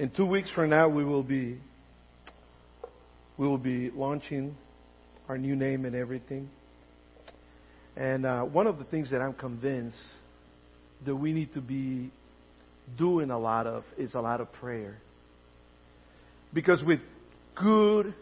[0.00, 1.58] In two weeks from now, we will be
[3.36, 4.56] we will be launching
[5.28, 6.48] our new name and everything.
[7.98, 9.98] And uh, one of the things that I'm convinced
[11.04, 12.10] that we need to be
[12.96, 14.96] doing a lot of is a lot of prayer.
[16.54, 17.00] Because with
[17.54, 18.14] good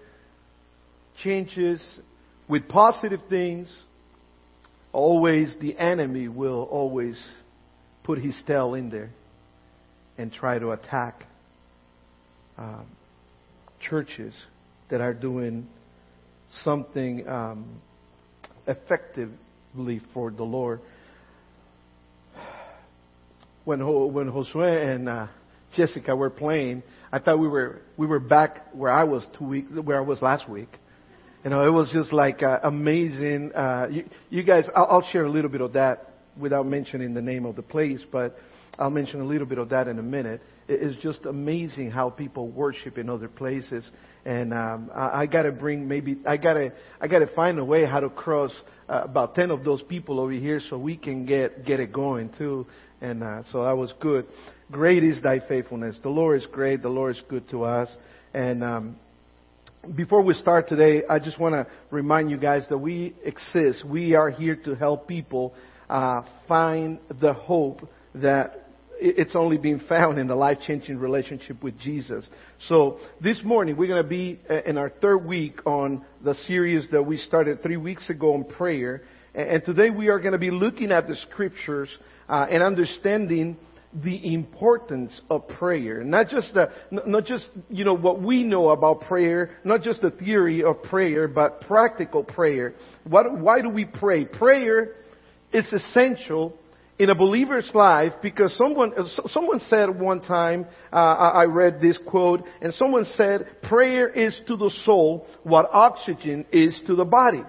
[1.22, 1.80] changes,
[2.48, 3.72] with positive things,
[4.92, 7.24] always the enemy will always
[8.02, 9.10] put his tail in there
[10.16, 11.27] and try to attack
[12.58, 12.86] um,
[13.80, 14.34] churches
[14.90, 15.66] that are doing
[16.64, 17.80] something um,
[18.66, 20.80] effectively for the Lord.
[23.64, 25.26] When when Josue and uh,
[25.76, 26.82] Jessica were playing,
[27.12, 30.22] I thought we were we were back where I was two weeks where I was
[30.22, 30.70] last week.
[31.44, 33.52] You know, it was just like uh, amazing.
[33.52, 37.22] Uh, you, you guys, I'll, I'll share a little bit of that without mentioning the
[37.22, 38.36] name of the place, but
[38.78, 40.40] I'll mention a little bit of that in a minute.
[40.68, 43.88] It is just amazing how people worship in other places,
[44.26, 47.58] and um, I, I got to bring maybe I got to I got to find
[47.58, 48.52] a way how to cross
[48.88, 52.30] uh, about ten of those people over here so we can get get it going
[52.36, 52.66] too.
[53.00, 54.26] And uh, so that was good.
[54.70, 55.96] Great is thy faithfulness.
[56.02, 56.82] The Lord is great.
[56.82, 57.88] The Lord is good to us.
[58.34, 58.96] And um,
[59.96, 63.86] before we start today, I just want to remind you guys that we exist.
[63.86, 65.54] We are here to help people
[65.88, 68.67] uh, find the hope that
[69.00, 72.28] it's only being found in the life-changing relationship with Jesus.
[72.68, 76.86] So this morning we're going to be uh, in our third week on the series
[76.90, 79.02] that we started three weeks ago on prayer.
[79.34, 81.88] And today we are going to be looking at the scriptures
[82.28, 83.56] uh, and understanding
[84.02, 86.02] the importance of prayer.
[86.02, 90.10] Not just the, not just, you know, what we know about prayer, not just the
[90.10, 92.74] theory of prayer, but practical prayer.
[93.04, 94.24] What, why do we pray?
[94.24, 94.96] Prayer
[95.52, 96.58] is essential
[96.98, 98.92] in a believer's life because someone,
[99.26, 104.56] someone said one time, uh, I read this quote, and someone said, prayer is to
[104.56, 107.42] the soul what oxygen is to the body.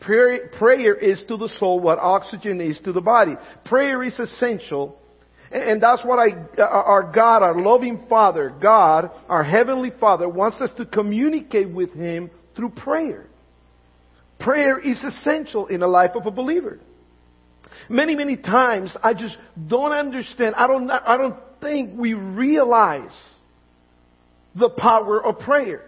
[0.00, 3.36] Prayer, prayer is to the soul what oxygen is to the body.
[3.64, 4.98] Prayer is essential
[5.54, 10.70] and that's what I, our God, our loving Father, God, our Heavenly Father wants us
[10.78, 13.26] to communicate with Him through prayer.
[14.40, 16.80] Prayer is essential in the life of a believer.
[17.88, 19.36] Many, many times I just
[19.66, 20.54] don't understand.
[20.54, 23.12] I don't, I don't think we realize
[24.54, 25.82] the power of prayer.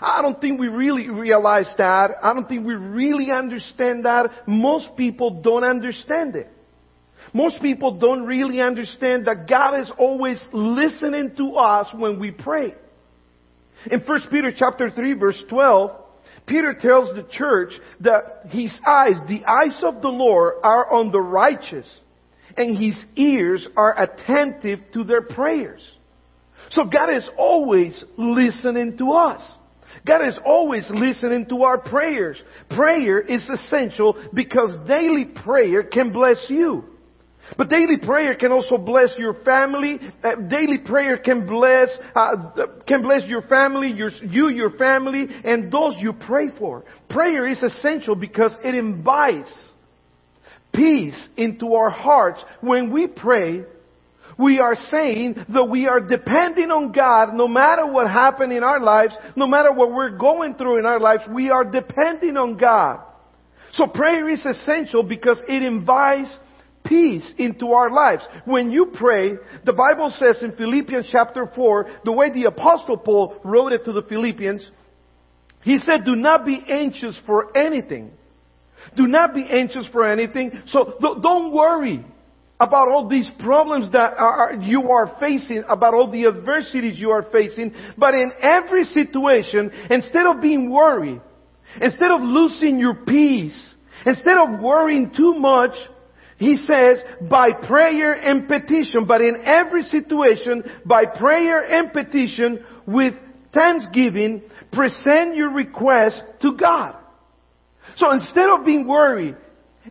[0.00, 2.12] I don't think we really realize that.
[2.22, 4.30] I don't think we really understand that.
[4.46, 6.48] Most people don't understand it.
[7.34, 12.74] Most people don't really understand that God is always listening to us when we pray.
[13.90, 15.90] In 1 Peter chapter 3 verse 12,
[16.50, 21.20] Peter tells the church that his eyes, the eyes of the Lord are on the
[21.20, 21.88] righteous
[22.56, 25.80] and his ears are attentive to their prayers.
[26.70, 29.40] So God is always listening to us.
[30.04, 32.36] God is always listening to our prayers.
[32.70, 36.84] Prayer is essential because daily prayer can bless you.
[37.56, 39.98] But daily prayer can also bless your family.
[40.22, 42.52] Uh, daily prayer can bless uh,
[42.86, 46.84] can bless your family, your, you, your family, and those you pray for.
[47.08, 49.52] Prayer is essential because it invites
[50.72, 52.42] peace into our hearts.
[52.60, 53.64] When we pray,
[54.38, 58.80] we are saying that we are depending on God no matter what happened in our
[58.80, 63.00] lives, no matter what we're going through in our lives, we are depending on God.
[63.72, 66.34] So prayer is essential because it invites
[66.84, 68.22] peace into our lives.
[68.44, 69.32] When you pray,
[69.64, 73.92] the Bible says in Philippians chapter 4, the way the apostle Paul wrote it to
[73.92, 74.66] the Philippians,
[75.62, 78.12] he said, do not be anxious for anything.
[78.96, 80.62] Do not be anxious for anything.
[80.68, 82.04] So don't worry
[82.58, 87.26] about all these problems that are, you are facing, about all the adversities you are
[87.30, 87.74] facing.
[87.96, 91.20] But in every situation, instead of being worried,
[91.80, 93.58] instead of losing your peace,
[94.04, 95.72] instead of worrying too much,
[96.40, 103.12] he says, by prayer and petition, but in every situation, by prayer and petition, with
[103.52, 104.40] thanksgiving,
[104.72, 106.96] present your request to God.
[107.96, 109.36] So instead of being worried,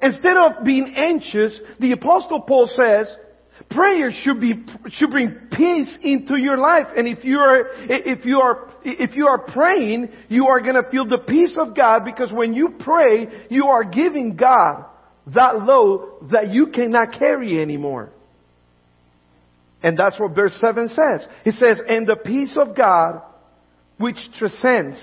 [0.01, 3.15] instead of being anxious, the apostle Paul says,
[3.69, 6.88] prayer should be, should bring peace into your life.
[6.97, 11.07] And if you are, if you are, if you are praying, you are gonna feel
[11.07, 14.88] the peace of God because when you pray, you are giving God
[15.33, 18.09] that load that you cannot carry anymore.
[19.81, 21.27] And that's what verse 7 says.
[21.45, 23.21] It says, and the peace of God,
[23.97, 24.97] which transcends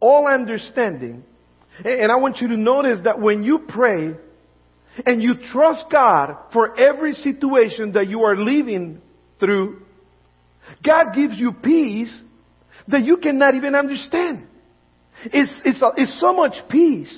[0.00, 1.24] all understanding.
[1.84, 4.14] And I want you to notice that when you pray
[5.06, 9.00] and you trust God for every situation that you are living
[9.40, 9.82] through,
[10.84, 12.16] God gives you peace
[12.88, 14.46] that you cannot even understand.
[15.24, 17.16] It's, it's, it's so much peace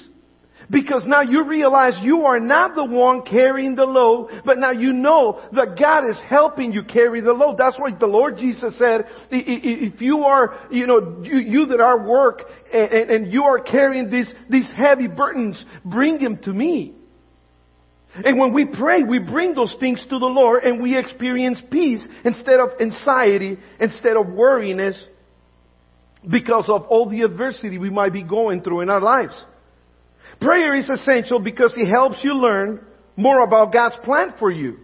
[0.70, 4.93] because now you realize you are not the one carrying the load, but now you
[4.93, 7.56] know that God is helping you carry the load.
[7.58, 12.06] That's why the Lord Jesus said, if you are, you know, you, you that are
[12.06, 16.94] work and, and you are carrying these, these heavy burdens, bring them to me.
[18.14, 22.06] And when we pray, we bring those things to the Lord and we experience peace
[22.25, 25.02] instead of anxiety, instead of worriness,
[26.31, 29.34] because of all the adversity we might be going through in our lives.
[30.44, 32.85] Prayer is essential because it helps you learn
[33.17, 34.76] more about God's plan for you.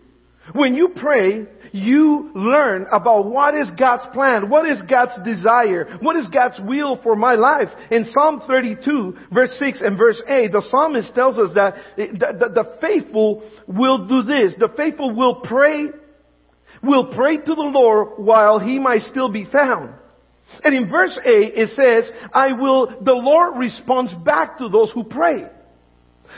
[0.55, 6.17] When you pray, you learn about what is God's plan, what is God's desire, what
[6.17, 7.69] is God's will for my life.
[7.91, 13.49] In Psalm 32, verse 6 and verse 8, the psalmist tells us that the, faithful
[13.69, 14.55] will do this.
[14.59, 15.89] The faithful will pray,
[16.83, 19.95] will pray to the Lord while he might still be found.
[20.63, 25.05] And in verse 8 it says, I will, the Lord responds back to those who
[25.05, 25.47] pray.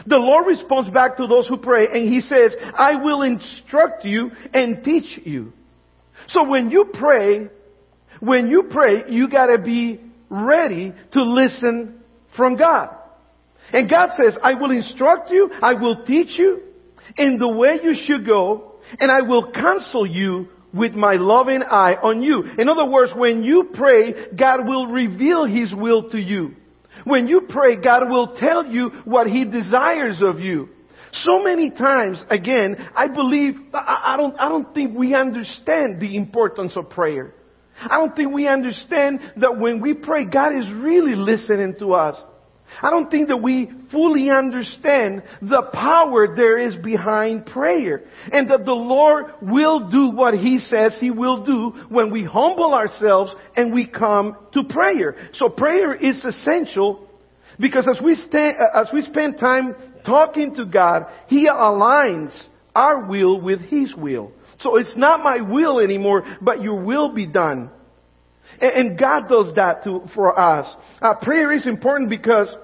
[0.07, 4.31] The Lord responds back to those who pray and He says, I will instruct you
[4.53, 5.53] and teach you.
[6.29, 7.49] So when you pray,
[8.21, 10.01] when you pray, you gotta be
[10.31, 12.01] ready to listen
[12.37, 12.97] from God.
[13.73, 16.61] And God says, I will instruct you, I will teach you
[17.17, 21.97] in the way you should go, and I will counsel you with my loving eye
[22.03, 22.45] on you.
[22.59, 26.57] In other words, when you pray, God will reveal His will to you.
[27.05, 30.69] When you pray, God will tell you what He desires of you.
[31.13, 36.75] So many times, again, I believe, I, don't, I don't think we understand the importance
[36.77, 37.35] of prayer.
[37.79, 42.17] I don't think we understand that when we pray, God is really listening to us.
[42.81, 48.03] I don't think that we fully understand the power there is behind prayer
[48.33, 52.75] and that the Lord will do what He says He will do when we humble
[52.75, 55.17] ourselves and we come to prayer.
[55.35, 57.09] So prayer is essential
[57.61, 59.75] because as we, stand, uh, as we spend time
[60.05, 62.33] talking to God, He aligns
[62.75, 64.33] our will with His will.
[64.61, 67.71] So it's not my will anymore, but your will be done.
[68.61, 69.85] And God does that
[70.15, 70.75] for us.
[71.01, 72.55] Uh, prayer is important because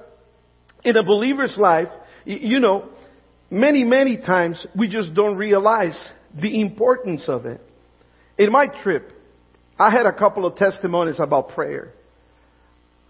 [0.84, 1.88] in a believer's life,
[2.24, 2.88] you know,
[3.50, 5.98] many, many times we just don't realize
[6.40, 7.60] the importance of it.
[8.36, 9.12] In my trip,
[9.78, 11.92] I had a couple of testimonies about prayer.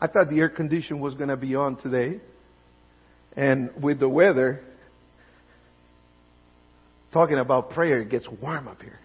[0.00, 2.20] I thought the air condition was going to be on today.
[3.36, 4.62] And with the weather,
[7.12, 8.98] talking about prayer, it gets warm up here.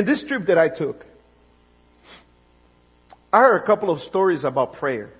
[0.00, 1.04] In this trip that I took,
[3.30, 5.10] I heard a couple of stories about prayer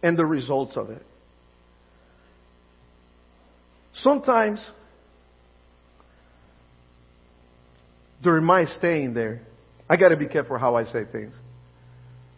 [0.00, 1.04] and the results of it.
[3.94, 4.64] Sometimes,
[8.22, 9.42] during my staying there,
[9.90, 11.34] I got to be careful how I say things.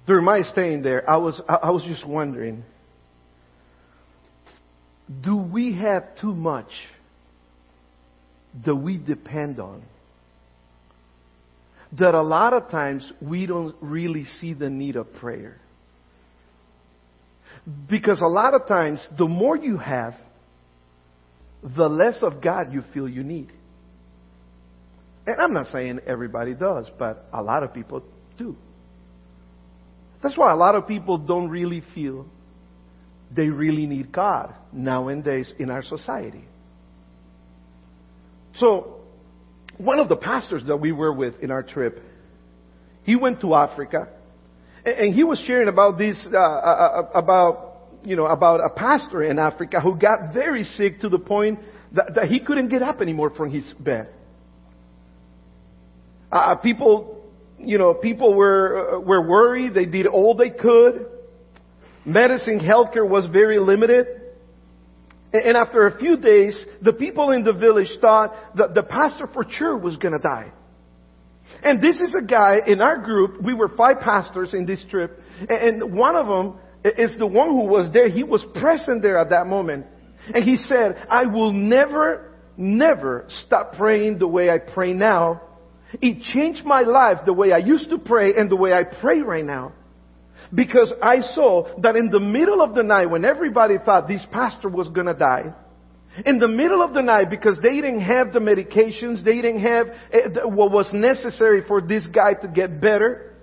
[0.07, 2.65] During my staying there, I was I was just wondering,
[5.23, 6.71] do we have too much
[8.65, 9.83] that we depend on?
[11.99, 15.61] That a lot of times we don't really see the need of prayer.
[17.89, 20.15] Because a lot of times, the more you have,
[21.77, 23.51] the less of God you feel you need.
[25.27, 28.03] And I'm not saying everybody does, but a lot of people
[28.37, 28.57] do.
[30.23, 32.27] That's why a lot of people don't really feel
[33.35, 36.45] they really need God nowadays in our society.
[38.57, 39.01] So,
[39.79, 42.01] one of the pastors that we were with in our trip,
[43.03, 44.09] he went to Africa,
[44.85, 47.71] and he was sharing about this, uh, uh, uh, about
[48.05, 51.59] you know, about a pastor in Africa who got very sick to the point
[51.93, 54.09] that, that he couldn't get up anymore from his bed.
[56.31, 57.25] Uh, uh people,
[57.59, 59.75] you know, people were were worried.
[59.75, 61.07] They did all they could.
[62.05, 64.07] Medicine, healthcare was very limited.
[65.35, 69.45] And after a few days, the people in the village thought that the pastor for
[69.51, 70.53] sure was going to die.
[71.63, 73.43] And this is a guy in our group.
[73.43, 75.21] We were five pastors in this trip.
[75.49, 78.09] And one of them is the one who was there.
[78.09, 79.87] He was present there at that moment.
[80.33, 85.43] And he said, I will never, never stop praying the way I pray now.
[86.01, 89.21] It changed my life the way I used to pray and the way I pray
[89.21, 89.73] right now.
[90.55, 94.69] Because I saw that in the middle of the night, when everybody thought this pastor
[94.69, 95.53] was gonna die,
[96.25, 99.89] in the middle of the night, because they didn't have the medications, they didn't have
[100.13, 103.35] eh, what was necessary for this guy to get better,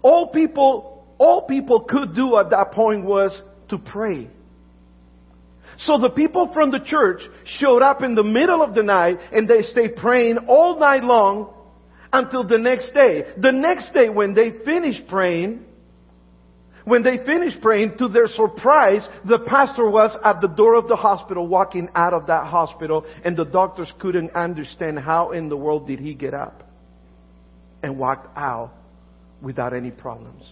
[0.00, 3.38] all people, all people could do at that point was
[3.68, 4.28] to pray.
[5.80, 9.46] So the people from the church showed up in the middle of the night and
[9.46, 11.52] they stayed praying all night long
[12.12, 13.24] until the next day.
[13.36, 15.64] The next day when they finished praying,
[16.88, 20.96] when they finished praying, to their surprise, the pastor was at the door of the
[20.96, 25.86] hospital walking out of that hospital and the doctors couldn't understand how in the world
[25.86, 26.62] did he get up
[27.82, 28.72] and walked out
[29.40, 30.44] without any problems.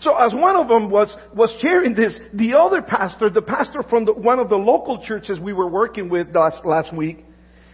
[0.00, 4.04] So as one of them was, was sharing this, the other pastor, the pastor from
[4.04, 7.24] the, one of the local churches we were working with last, last week,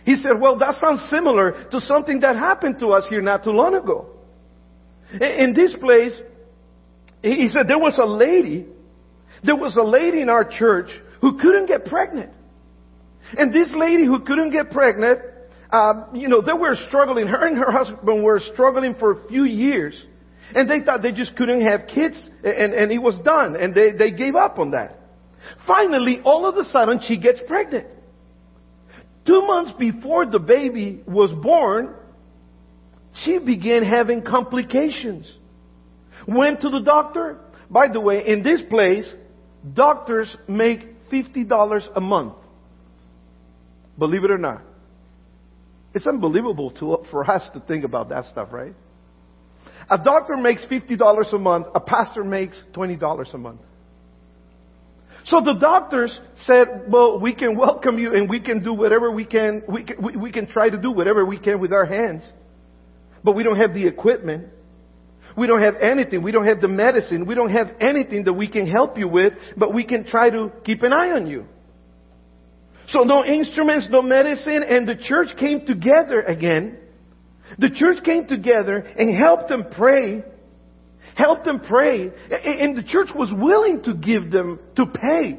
[0.05, 3.50] he said, well, that sounds similar to something that happened to us here not too
[3.50, 4.07] long ago.
[5.21, 6.12] In this place,
[7.35, 8.66] he said there was a lady,
[9.42, 10.88] there was a lady in our church
[11.21, 12.33] who couldn't get pregnant.
[13.37, 15.21] And this lady who couldn't get pregnant,
[15.71, 17.26] uh, you know, they were struggling.
[17.26, 20.00] Her and her husband were struggling for a few years.
[20.54, 23.56] And they thought they just couldn't have kids and, and it was done.
[23.56, 25.00] And they, they gave up on that.
[25.66, 27.88] Finally, all of a sudden, she gets pregnant.
[29.26, 31.95] Two months before the baby was born,
[33.25, 35.26] she began having complications.
[36.26, 37.38] Went to the doctor.
[37.71, 39.11] By the way, in this place,
[39.75, 40.80] doctors make
[41.11, 42.35] $50 a month.
[43.99, 44.62] Believe it or not.
[45.95, 48.75] It's unbelievable to, for us to think about that stuff, right?
[49.88, 53.61] A doctor makes $50 a month, a pastor makes $20 a month.
[55.26, 59.25] So the doctors said, well, we can welcome you and we can do whatever we
[59.25, 62.25] can, we can, we, we can try to do whatever we can with our hands.
[63.25, 64.49] But we don't have the equipment.
[65.37, 66.23] We don't have anything.
[66.23, 67.26] We don't have the medicine.
[67.26, 70.50] We don't have anything that we can help you with, but we can try to
[70.64, 71.47] keep an eye on you.
[72.88, 76.78] So no instruments, no medicine, and the church came together again
[77.59, 80.25] the church came together and helped them pray.
[81.14, 82.11] Helped them pray.
[82.31, 85.38] And the church was willing to give them, to pay.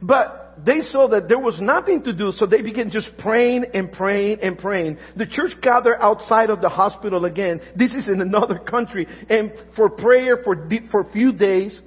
[0.00, 3.90] But they saw that there was nothing to do, so they began just praying and
[3.90, 4.98] praying and praying.
[5.16, 7.60] The church gathered outside of the hospital again.
[7.76, 9.06] This is in another country.
[9.28, 11.80] And for prayer for, for a few days.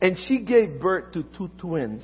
[0.00, 2.02] And she gave birth to two twins.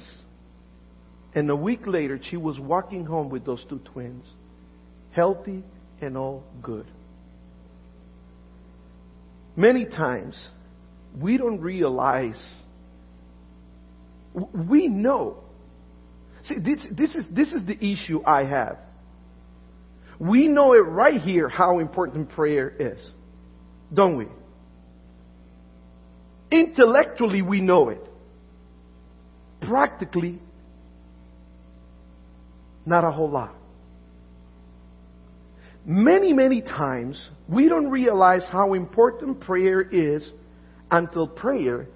[1.35, 4.25] And a week later, she was walking home with those two twins.
[5.11, 5.65] Healthy
[6.01, 6.87] and all good.
[9.57, 10.41] Many times,
[11.21, 12.41] we don't realize,
[14.55, 15.39] we know.
[16.49, 18.79] See, this, this, is, this is the issue I have.
[20.19, 22.99] We know it right here how important prayer is,
[23.93, 24.27] don't we?
[26.51, 28.03] Intellectually, we know it.
[29.61, 30.41] Practically,
[32.87, 33.55] not a whole lot.
[35.85, 40.29] Many, many times, we don't realize how important prayer is
[40.91, 41.89] until prayer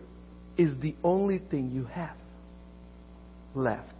[0.58, 2.16] is the only thing you have
[3.54, 3.91] left.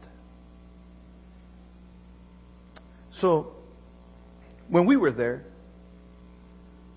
[3.23, 3.53] So,
[4.69, 5.45] when we were there,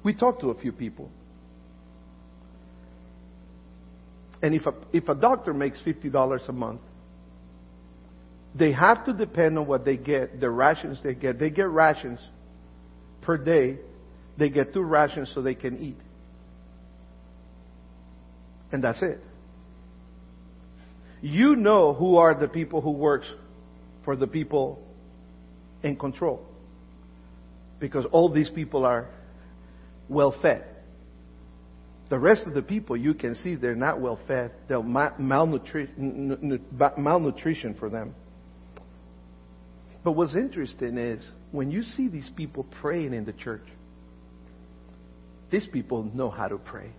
[0.03, 1.11] we talked to a few people.
[4.41, 6.81] And if a, if a doctor makes $50 a month,
[8.55, 11.37] they have to depend on what they get, the rations they get.
[11.39, 12.19] They get rations
[13.21, 13.77] per day,
[14.37, 15.97] they get two rations so they can eat.
[18.71, 19.19] And that's it.
[21.21, 23.27] You know who are the people who works
[24.03, 24.84] for the people
[25.85, 26.45] in control.
[27.79, 29.07] Because all these people are
[30.09, 30.65] well fed.
[32.09, 34.51] The rest of the people, you can see they're not well fed.
[34.67, 36.59] They're malnutrition,
[36.97, 38.15] malnutrition for them.
[40.03, 43.65] But what's interesting is when you see these people praying in the church,
[45.51, 46.91] these people know how to pray.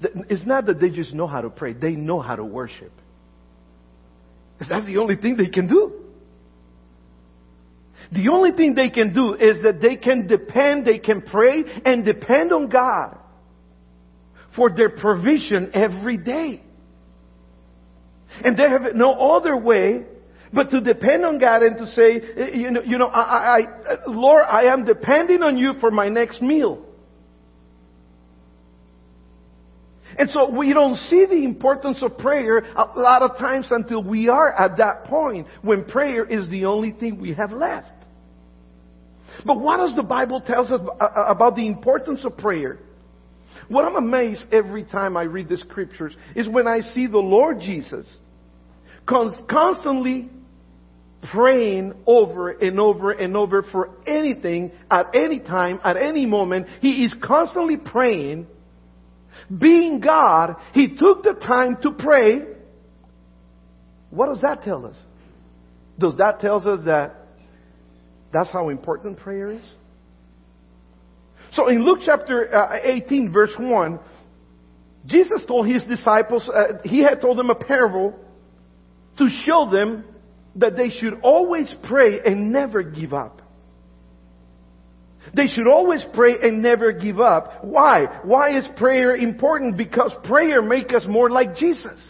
[0.00, 2.92] It's not that they just know how to pray, they know how to worship.
[4.58, 6.04] Because that's the only thing they can do.
[8.12, 12.04] The only thing they can do is that they can depend, they can pray and
[12.04, 13.18] depend on God
[14.54, 16.62] for their provision every day.
[18.42, 20.04] And they have no other way
[20.52, 23.96] but to depend on God and to say, eh, you know, you know, I, I,
[24.06, 26.84] Lord, I am depending on you for my next meal.
[30.16, 34.28] And so we don't see the importance of prayer a lot of times until we
[34.28, 37.88] are at that point when prayer is the only thing we have left.
[39.44, 42.78] But what does the Bible tell us about the importance of prayer?
[43.68, 47.60] What I'm amazed every time I read the scriptures is when I see the Lord
[47.60, 48.06] Jesus
[49.48, 50.30] constantly
[51.32, 56.66] praying over and over and over for anything at any time, at any moment.
[56.80, 58.46] He is constantly praying.
[59.56, 62.46] Being God, He took the time to pray
[64.10, 64.96] What does that tell us?
[65.98, 67.23] Does that tell us that
[68.34, 69.62] that's how important prayer is?
[71.52, 74.00] So in Luke chapter uh, 18 verse 1,
[75.06, 78.18] Jesus told his disciples, uh, he had told them a parable
[79.18, 80.04] to show them
[80.56, 83.40] that they should always pray and never give up.
[85.34, 87.64] They should always pray and never give up.
[87.64, 88.20] Why?
[88.24, 89.76] Why is prayer important?
[89.76, 92.00] Because prayer makes us more like Jesus.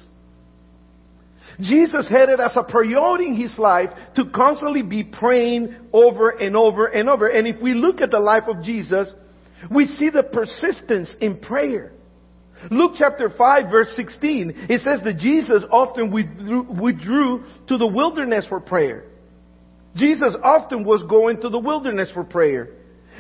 [1.61, 6.57] Jesus had it as a priority in his life to constantly be praying over and
[6.57, 7.29] over and over.
[7.29, 9.09] And if we look at the life of Jesus,
[9.71, 11.93] we see the persistence in prayer.
[12.71, 18.47] Luke chapter 5 verse 16, it says that Jesus often withdrew, withdrew to the wilderness
[18.49, 19.05] for prayer.
[19.97, 22.71] Jesus often was going to the wilderness for prayer.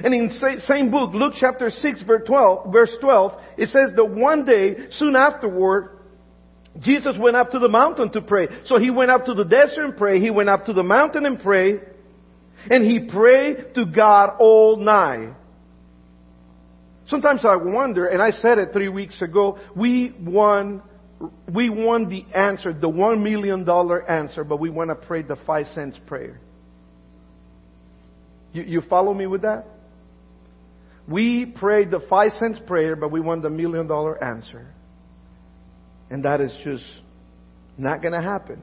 [0.03, 4.45] And in same book, Luke chapter 6 verse 12, verse 12, it says that one
[4.45, 5.99] day, soon afterward,
[6.81, 8.49] Jesus went up to the mountain to pray.
[8.65, 10.21] So he went up to the desert and pray.
[10.21, 11.81] He went up to the mountain and pray.
[12.69, 15.35] And he prayed to God all night.
[17.07, 20.83] Sometimes I wonder, and I said it three weeks ago, we won,
[21.53, 25.37] we won the answer, the one million dollar answer, but we want to pray the
[25.47, 26.41] five cents prayer.
[28.53, 29.67] You, you follow me with that?
[31.07, 34.73] We prayed the five cents prayer, but we want the million dollar answer.
[36.11, 36.85] And that is just
[37.77, 38.63] not going to happen.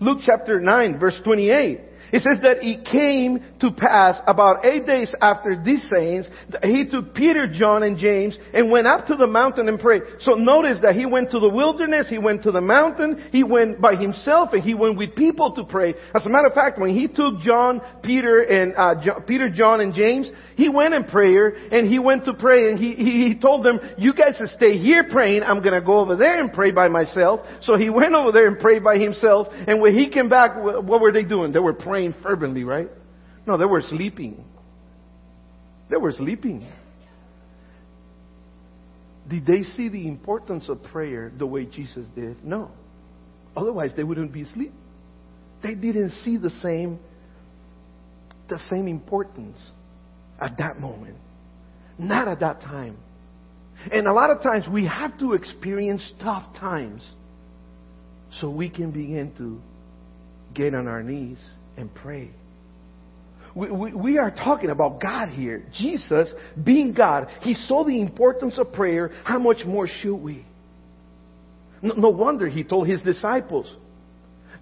[0.00, 1.80] Luke chapter 9 verse 28.
[2.12, 6.28] It says that it came to pass about eight days after these sayings,
[6.62, 10.02] he took Peter, John, and James and went up to the mountain and prayed.
[10.20, 13.80] So notice that he went to the wilderness, he went to the mountain, he went
[13.80, 15.94] by himself, and he went with people to pray.
[16.14, 19.80] As a matter of fact, when he took John, Peter, and uh, John, Peter, John,
[19.80, 23.38] and James, he went in prayer and he went to pray and he, he, he
[23.40, 25.44] told them, "You guys stay here praying.
[25.44, 28.48] I'm going to go over there and pray by myself." So he went over there
[28.48, 29.48] and prayed by himself.
[29.50, 31.52] And when he came back, what were they doing?
[31.52, 32.88] They were praying praying fervently, right?
[33.46, 34.44] No, they were sleeping.
[35.90, 36.66] They were sleeping.
[39.28, 42.44] Did they see the importance of prayer the way Jesus did?
[42.44, 42.70] No.
[43.56, 44.72] Otherwise, they wouldn't be asleep.
[45.62, 46.98] They didn't see the same,
[48.48, 49.58] the same importance
[50.40, 51.16] at that moment.
[51.98, 52.96] Not at that time.
[53.92, 57.08] And a lot of times we have to experience tough times
[58.32, 59.60] so we can begin to
[60.54, 61.38] get on our knees
[61.76, 62.30] and pray.
[63.54, 65.64] We, we, we, are talking about God here.
[65.74, 66.32] Jesus,
[66.62, 69.10] being God, He saw the importance of prayer.
[69.24, 70.46] How much more should we?
[71.82, 73.66] No, no wonder He told His disciples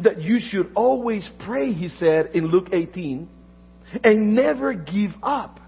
[0.00, 3.28] that you should always pray, He said in Luke 18,
[4.02, 5.60] and never give up.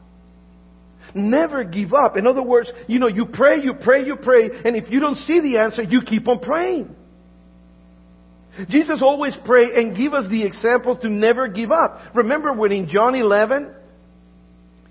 [1.14, 2.16] Never give up.
[2.16, 5.18] In other words, you know, you pray, you pray, you pray, and if you don't
[5.18, 6.96] see the answer, you keep on praying.
[8.68, 12.00] Jesus always pray and give us the example to never give up.
[12.14, 13.72] Remember when in John 11,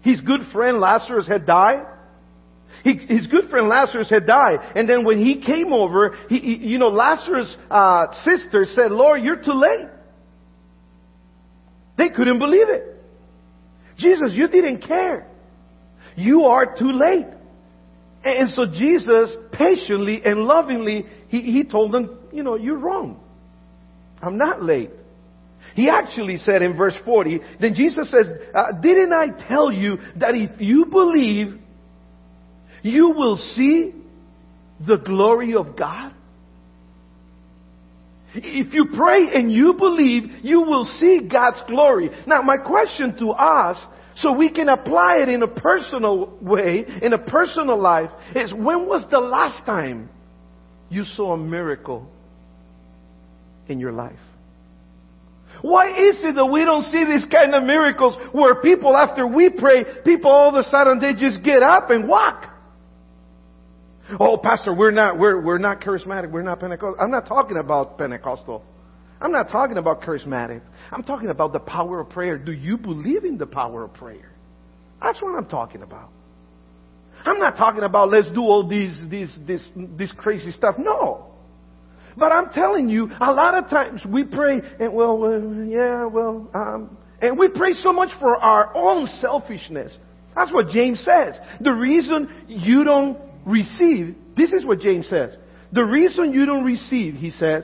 [0.02, 1.86] his good friend Lazarus had died?
[2.84, 4.60] He, his good friend Lazarus had died.
[4.76, 9.22] And then when he came over, he, he, you know, Lazarus' uh, sister said, Lord,
[9.22, 9.88] you're too late.
[11.98, 12.84] They couldn't believe it.
[13.98, 15.28] Jesus, you didn't care.
[16.16, 17.28] You are too late.
[18.24, 23.21] And so Jesus patiently and lovingly, he, he told them, you know, you're wrong.
[24.22, 24.92] I'm not late.
[25.76, 30.36] He actually said in verse 40, then Jesus says, uh, didn't I tell you that
[30.36, 31.60] if you believe,
[32.84, 33.94] you will see
[34.86, 36.14] the glory of God?
[38.34, 42.10] If you pray and you believe, you will see God's glory.
[42.26, 43.78] Now my question to us,
[44.16, 48.88] so we can apply it in a personal way, in a personal life, is when
[48.88, 50.10] was the last time
[50.90, 52.10] you saw a miracle
[53.68, 54.20] in your life?
[55.62, 59.50] Why is it that we don't see these kind of miracles where people, after we
[59.50, 62.48] pray, people all of a sudden they just get up and walk?
[64.20, 66.32] Oh, Pastor, we're not, we're, we're not charismatic.
[66.32, 66.96] We're not Pentecostal.
[67.00, 68.64] I'm not talking about Pentecostal.
[69.22, 70.62] I'm not talking about charismatic.
[70.92, 72.38] I'm talking about the power of prayer.
[72.38, 74.32] Do you believe in the power of prayer?
[75.02, 76.10] That's what I'm talking about.
[77.24, 80.76] I'm not talking about let's do all these, these, this, this crazy stuff.
[80.80, 81.31] No.
[82.22, 86.48] But I'm telling you, a lot of times we pray, and well, uh, yeah, well,
[86.54, 89.92] um, and we pray so much for our own selfishness.
[90.36, 91.34] That's what James says.
[91.62, 95.36] The reason you don't receive, this is what James says.
[95.72, 97.64] The reason you don't receive, he says,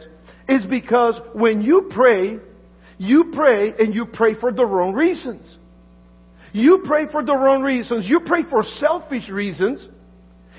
[0.49, 2.39] is because when you pray,
[2.97, 5.55] you pray and you pray for the wrong reasons.
[6.51, 8.09] You pray for the wrong reasons.
[8.09, 9.87] You pray for selfish reasons.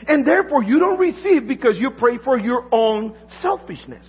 [0.07, 4.07] And therefore you don't receive because you pray for your own selfishness.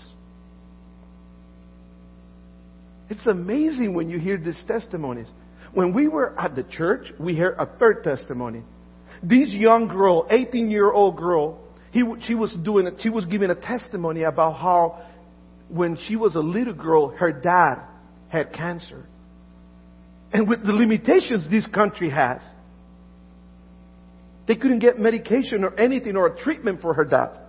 [3.09, 5.27] It's amazing when you hear these testimonies.
[5.73, 8.63] When we were at the church, we heard a third testimony.
[9.23, 11.59] This young girl, 18 year old girl,
[11.91, 15.03] he, she was doing she was giving a testimony about how
[15.69, 17.79] when she was a little girl, her dad
[18.29, 19.05] had cancer.
[20.31, 22.41] And with the limitations this country has,
[24.49, 27.39] they couldn't get medication or anything or a treatment for her dad.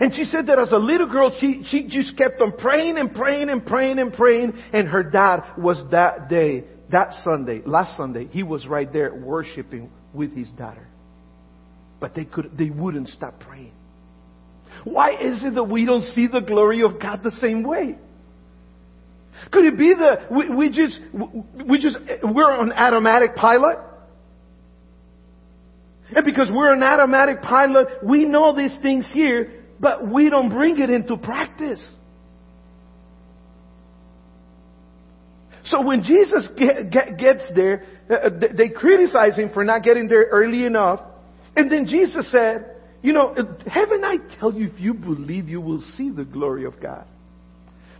[0.00, 3.14] And she said that as a little girl, she, she just kept on praying and
[3.14, 4.54] praying and praying and praying.
[4.72, 9.90] And her dad was that day, that Sunday, last Sunday, he was right there worshiping
[10.14, 10.88] with his daughter.
[12.00, 13.74] But they could, they wouldn't stop praying.
[14.84, 17.98] Why is it that we don't see the glory of God the same way?
[19.52, 20.98] Could it be that we, we just,
[21.68, 23.80] we just, we're on automatic pilot?
[26.14, 30.78] And because we're an automatic pilot, we know these things here, but we don't bring
[30.78, 31.82] it into practice.
[35.64, 40.08] So when Jesus get, get, gets there, uh, uh they criticize him for not getting
[40.08, 41.00] there early enough.
[41.56, 45.60] And then Jesus said, you know, uh, haven't I tell you if you believe you
[45.60, 47.06] will see the glory of God?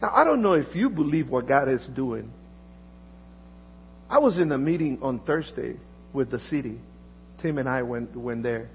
[0.00, 2.32] Now, I don't know if you believe what God is doing.
[4.08, 5.76] I was in a meeting on Thursday
[6.12, 6.80] with the city.
[7.40, 8.70] Tim and I went, went there.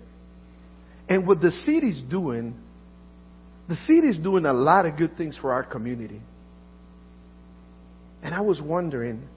[1.10, 2.56] And what the city's doing,
[3.68, 6.22] the city's doing a lot of good things for our community.
[8.22, 9.28] And I was wondering,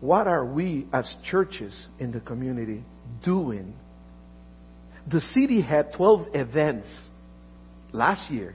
[0.00, 2.84] what are we as churches in the community
[3.24, 3.74] doing?
[5.10, 6.86] The city had 12 events
[7.92, 8.54] last year.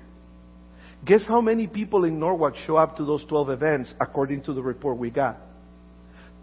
[1.05, 4.61] Guess how many people in Norwalk show up to those 12 events according to the
[4.61, 5.37] report we got?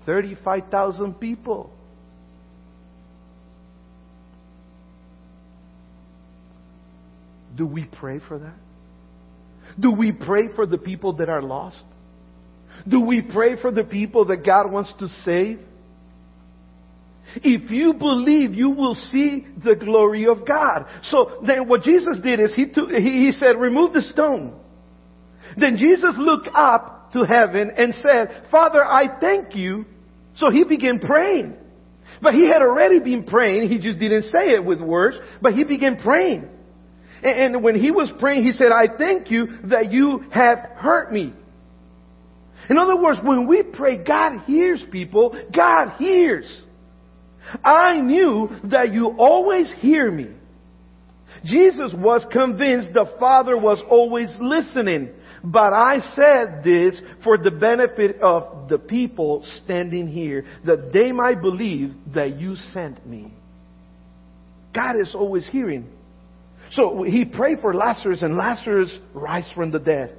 [0.05, 1.73] 35,000 people.
[7.61, 8.55] Do we pray for that?
[9.79, 11.85] Do we pray for the people that are lost?
[12.89, 15.61] Do we pray for the people that God wants to save?
[17.37, 20.87] If you believe, you will see the glory of God.
[21.11, 24.59] So then what Jesus did is he, took, he, he said, remove the stone.
[25.59, 29.85] Then Jesus looked up to heaven and said, Father, I thank you.
[30.37, 31.57] So he began praying.
[32.23, 33.69] But he had already been praying.
[33.69, 36.49] He just didn't say it with words, but he began praying.
[37.23, 41.35] And when he was praying, he said, I thank you that you have hurt me.
[42.69, 45.35] In other words, when we pray, God hears people.
[45.55, 46.63] God hears.
[47.65, 50.29] I knew that you always hear me.
[51.45, 55.11] Jesus was convinced the Father was always listening.
[55.43, 61.41] But I said this for the benefit of the people standing here, that they might
[61.41, 63.33] believe that you sent me.
[64.75, 65.89] God is always hearing.
[66.73, 70.17] So he prayed for Lazarus, and Lazarus rise from the dead.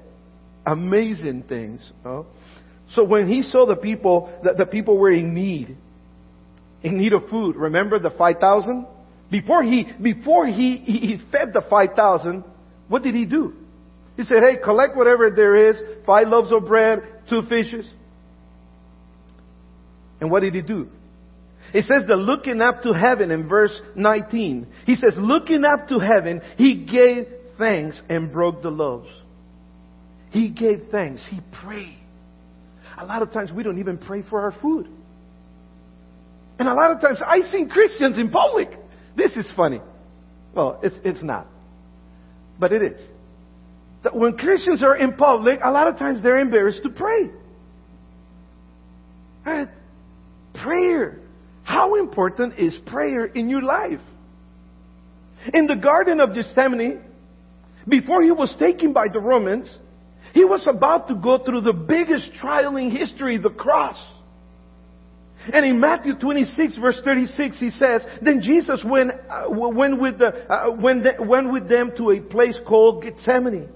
[0.65, 1.89] Amazing things.
[2.03, 5.77] So when he saw the people, that the people were in need,
[6.83, 8.85] in need of food, remember the 5,000?
[9.29, 12.43] Before he, before he, he fed the 5,000,
[12.89, 13.53] what did he do?
[14.17, 17.89] He said, hey, collect whatever there is, five loaves of bread, two fishes.
[20.19, 20.89] And what did he do?
[21.73, 24.67] It says the looking up to heaven in verse 19.
[24.85, 29.09] He says, looking up to heaven, he gave thanks and broke the loaves.
[30.31, 31.25] He gave thanks.
[31.29, 31.97] He prayed.
[32.97, 34.87] A lot of times we don't even pray for our food.
[36.59, 38.69] And a lot of times I see Christians in public.
[39.15, 39.81] This is funny.
[40.53, 41.47] Well, it's, it's not.
[42.59, 43.01] But it is.
[44.03, 47.29] That when Christians are in public, a lot of times they're embarrassed to pray.
[50.53, 51.19] Prayer
[51.63, 53.99] how important is prayer in your life?
[55.53, 57.01] In the Garden of Gethsemane,
[57.87, 59.75] before he was taken by the Romans,
[60.33, 63.97] he was about to go through the biggest trial in history, the cross.
[65.51, 70.27] And in Matthew 26 verse 36 he says, Then Jesus went, uh, went, with the,
[70.27, 73.69] uh, went, the, went with them to a place called Gethsemane.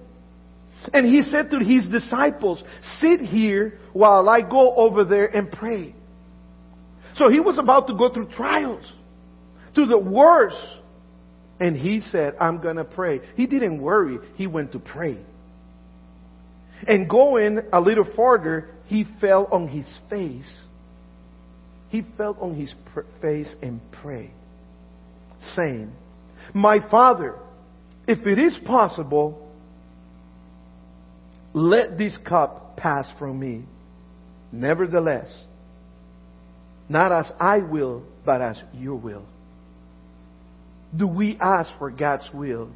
[0.93, 2.63] And he said to his disciples,
[2.99, 5.95] Sit here while I go over there and pray.
[7.15, 8.83] So he was about to go through trials,
[9.75, 10.57] to the worst.
[11.59, 13.21] And he said, I'm going to pray.
[13.35, 14.19] He didn't worry.
[14.35, 15.17] He went to pray.
[16.85, 20.53] And going a little farther, he fell on his face.
[21.89, 22.73] He fell on his
[23.21, 24.33] face and prayed,
[25.55, 25.93] saying,
[26.53, 27.35] My Father,
[28.05, 29.49] if it is possible,
[31.53, 33.63] let this cup pass from me.
[34.51, 35.33] Nevertheless,
[36.89, 39.25] not as I will, but as your will.
[40.95, 42.69] Do we ask for God's will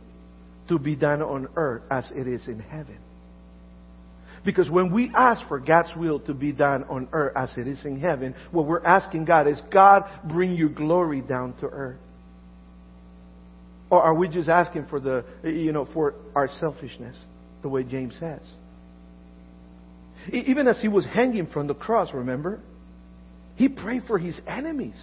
[0.67, 2.97] to be done on earth as it is in heaven?
[4.45, 7.83] Because when we ask for God's will to be done on earth as it is
[7.85, 11.99] in heaven, what we're asking God is, God, bring your glory down to earth.
[13.89, 17.17] Or are we just asking for the, you know, for our selfishness,
[17.61, 18.41] the way James says?
[20.31, 22.59] Even as he was hanging from the cross, remember?
[23.59, 24.95] He prayed for his enemies.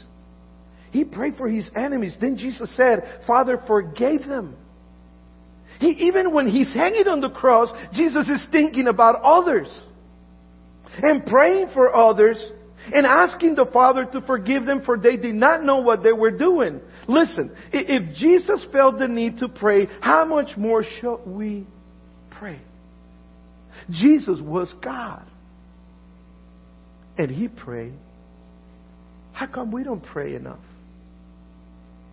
[0.90, 2.16] He prayed for his enemies.
[2.18, 4.56] Then Jesus said, Father, forgave them.
[5.78, 9.68] He, even when he's hanging on the cross, Jesus is thinking about others
[11.02, 12.38] and praying for others
[12.94, 16.30] and asking the Father to forgive them for they did not know what they were
[16.30, 16.80] doing.
[17.06, 21.66] Listen, if Jesus felt the need to pray, how much more should we
[22.30, 22.62] pray?
[23.90, 25.26] Jesus was God.
[27.18, 27.98] And He prayed.
[29.36, 30.64] How come we don't pray enough?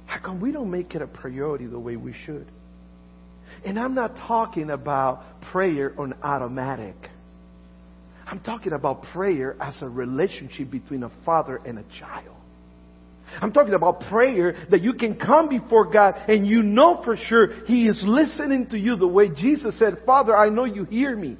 [0.07, 2.45] How come we don't make it a priority the way we should?
[3.63, 6.97] And I'm not talking about prayer on automatic.
[8.27, 12.35] I'm talking about prayer as a relationship between a father and a child.
[13.41, 17.63] I'm talking about prayer that you can come before God and you know for sure
[17.67, 21.37] He is listening to you the way Jesus said, Father, I know you hear me.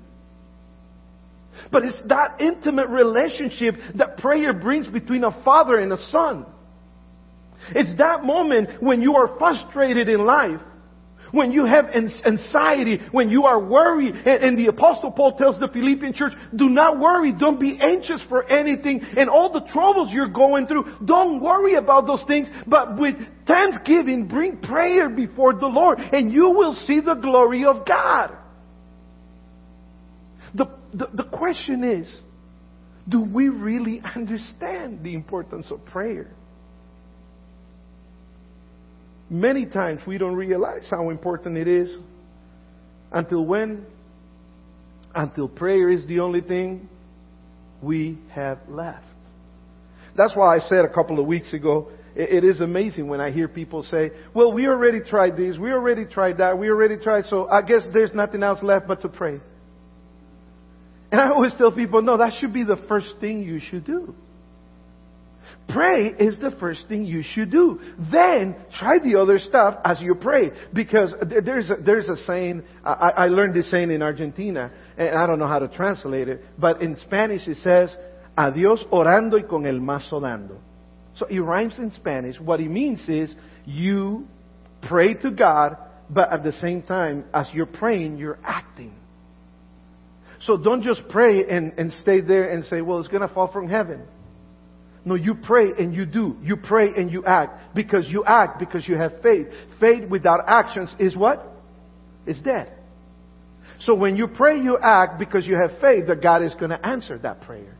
[1.71, 6.45] But it's that intimate relationship that prayer brings between a father and a son.
[7.69, 10.59] It's that moment when you are frustrated in life
[11.33, 16.13] when you have anxiety, when you are worried, and, the apostle Paul tells the Philippian
[16.13, 20.67] church, do not worry, don't be anxious for anything, and all the troubles you're going
[20.67, 23.15] through, don't worry about those things, but with
[23.47, 28.37] thanksgiving, bring prayer before the Lord, and you will see the glory of God.
[30.93, 32.13] The, the, question is,
[33.10, 36.27] do we really understand the importance of prayer?
[39.29, 41.95] Many times we don't realize how important it is
[43.12, 43.86] until when?
[45.15, 46.88] Until prayer is the only thing
[47.82, 49.06] we have left.
[50.15, 53.47] That's why I said a couple of weeks ago, it is amazing when I hear
[53.47, 57.47] people say, well, we already tried this, we already tried that, we already tried, so
[57.47, 59.39] I guess there's nothing else left but to pray.
[61.13, 64.15] And I always tell people, no, that should be the first thing you should do.
[65.69, 67.80] Pray is the first thing you should do.
[68.12, 70.49] Then try the other stuff as you pray.
[70.73, 71.13] Because
[71.45, 75.38] there's a, there's a saying, I, I learned this saying in Argentina, and I don't
[75.38, 77.95] know how to translate it, but in Spanish it says,
[78.36, 80.58] Adiós orando y con el mazo dando.
[81.17, 82.39] So it rhymes in Spanish.
[82.39, 84.26] What it means is you
[84.89, 85.78] pray to God,
[86.10, 88.95] but at the same time, as you're praying, you're acting.
[90.45, 93.51] So don't just pray and, and stay there and say, well, it's going to fall
[93.51, 94.03] from heaven.
[95.06, 96.38] No, you pray and you do.
[96.41, 97.75] You pray and you act.
[97.75, 99.47] Because you act because you have faith.
[99.79, 101.45] Faith without actions is what?
[102.25, 102.73] Is dead.
[103.82, 106.86] So when you pray, you act because you have faith that God is going to
[106.86, 107.77] answer that prayer.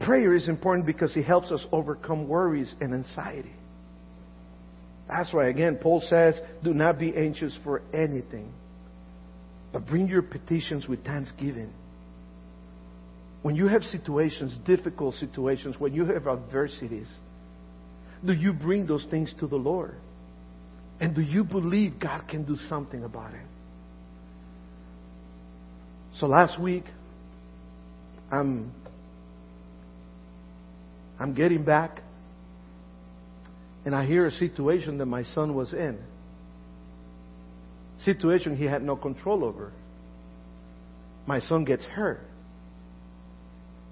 [0.00, 3.52] Prayer is important because it helps us overcome worries and anxiety.
[5.08, 8.52] That's why, again, Paul says, do not be anxious for anything,
[9.72, 11.72] but bring your petitions with thanksgiving.
[13.42, 17.08] When you have situations, difficult situations, when you have adversities,
[18.24, 19.94] do you bring those things to the Lord?
[21.00, 23.46] And do you believe God can do something about it?
[26.16, 26.84] So last week,
[28.30, 28.72] I'm
[31.20, 32.00] I'm getting back
[33.84, 35.98] and I hear a situation that my son was in.
[38.04, 39.72] Situation he had no control over.
[41.26, 42.20] My son gets hurt.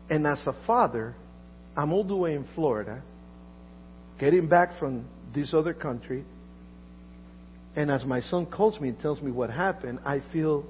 [0.08, 1.14] And as a father,
[1.76, 3.02] I'm all the way in Florida,
[4.18, 6.24] getting back from this other country.
[7.74, 10.64] And as my son calls me and tells me what happened, I feel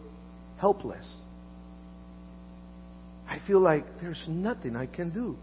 [0.59, 1.07] helpless.
[3.29, 5.37] I feel like there's nothing I can do.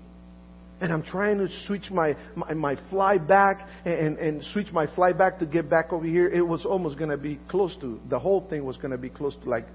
[0.82, 5.14] And I'm trying to switch my, my, my fly back and, and switch my fly
[5.14, 6.28] back to get back over here.
[6.28, 9.10] It was almost going to be close to, the whole thing was going to be
[9.10, 9.66] close to like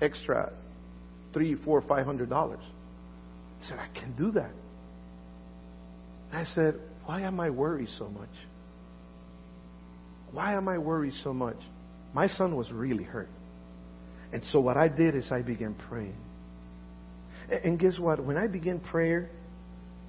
[0.00, 0.52] extra
[1.32, 2.62] three, four, five hundred dollars.
[3.60, 4.52] He said, I can do that.
[6.32, 6.74] I said,
[7.06, 8.28] Why am I worried so much?
[10.32, 11.56] Why am I worried so much?
[12.12, 13.28] My son was really hurt.
[14.32, 16.16] And so what I did is I began praying.
[17.50, 18.22] And guess what?
[18.22, 19.30] When I began prayer,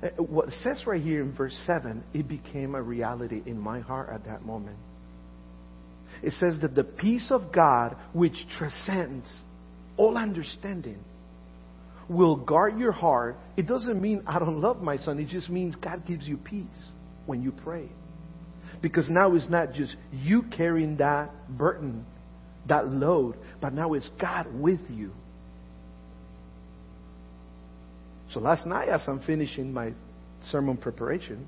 [0.02, 3.80] Uh, what it says right here in verse 7, it became a reality in my
[3.80, 4.78] heart at that moment.
[6.22, 9.30] It says that the peace of God, which transcends
[9.98, 11.00] all understanding,
[12.10, 15.20] will guard your heart, it doesn't mean I don't love my son.
[15.20, 16.66] It just means God gives you peace
[17.26, 17.90] when you pray.
[18.82, 22.06] Because now it's not just you carrying that burden,
[22.68, 25.12] that load, but now it's God with you.
[28.38, 29.94] So last night, as I'm finishing my
[30.52, 31.48] sermon preparation,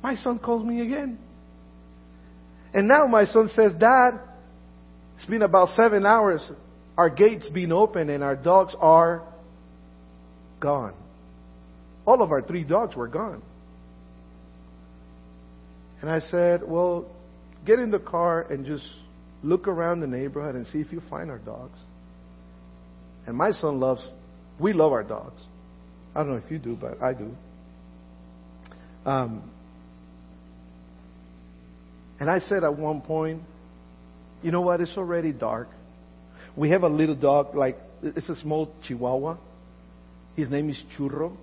[0.00, 1.18] my son calls me again.
[2.72, 4.20] And now my son says, Dad,
[5.16, 6.48] it's been about seven hours.
[6.96, 9.24] Our gates been open and our dogs are
[10.60, 10.94] gone.
[12.06, 13.42] All of our three dogs were gone.
[16.02, 17.10] And I said, Well,
[17.66, 18.86] get in the car and just
[19.42, 21.80] look around the neighborhood and see if you find our dogs.
[23.26, 24.06] And my son loves,
[24.60, 25.40] we love our dogs.
[26.18, 27.30] I don't know if you do, but I do.
[29.06, 29.48] Um,
[32.18, 33.42] and I said at one point,
[34.42, 34.80] you know what?
[34.80, 35.68] It's already dark.
[36.56, 39.36] We have a little dog, like, it's a small chihuahua.
[40.34, 41.36] His name is Churro.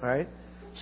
[0.00, 0.28] Right?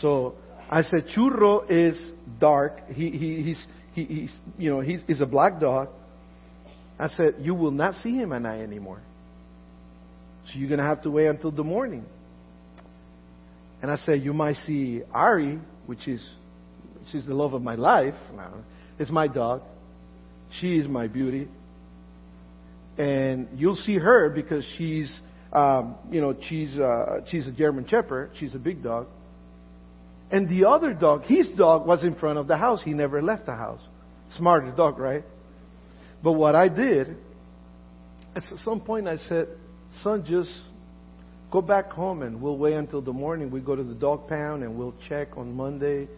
[0.02, 0.34] So
[0.70, 2.86] I said, Churro is dark.
[2.88, 5.88] He, he, he's, he, he's, you know, he's, he's a black dog.
[6.98, 9.00] I said, you will not see him at night anymore.
[10.48, 12.04] So you're going to have to wait until the morning.
[13.80, 16.26] And I said, you might see Ari, which is,
[17.12, 18.14] she's the love of my life.
[18.98, 19.62] It's my dog.
[20.60, 21.48] She is my beauty.
[22.96, 25.12] And you'll see her because she's,
[25.52, 28.32] um, you know, she's, uh, she's a German Shepherd.
[28.38, 29.06] She's a big dog.
[30.30, 32.82] And the other dog, his dog was in front of the house.
[32.84, 33.80] He never left the house.
[34.36, 35.24] Smarter dog, right?
[36.22, 37.16] But what I did,
[38.34, 39.48] at some point I said,
[40.02, 40.50] son, just
[41.50, 43.50] go back home and we'll wait until the morning.
[43.50, 46.08] We go to the dog pound and we'll check on Monday.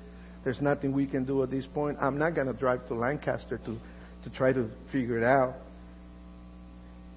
[0.45, 1.99] There's nothing we can do at this point.
[2.01, 3.79] I'm not going to drive to Lancaster to,
[4.25, 5.57] to try to figure it out.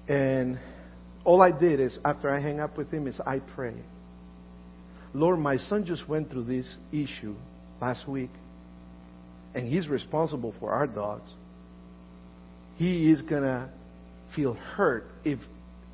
[0.08, 0.58] And
[1.24, 3.74] all I did is, after I hang up with him, is I pray.
[5.14, 7.34] Lord, my son just went through this issue
[7.80, 8.30] last week,
[9.54, 11.30] and he's responsible for our dogs.
[12.76, 13.70] He is going to
[14.36, 15.38] feel hurt if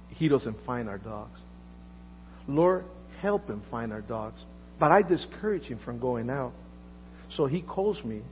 [0.08, 1.38] he doesn't find our dogs.
[2.48, 2.84] Lord,
[3.20, 4.40] help him find our dogs.
[4.78, 6.52] But I discourage him from going out.
[7.36, 8.22] So he calls me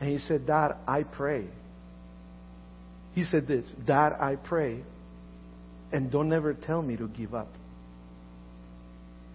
[0.00, 1.46] and he said, Dad, I pray.
[3.12, 4.82] He said this, Dad, I pray.
[5.92, 7.48] And don't ever tell me to give up.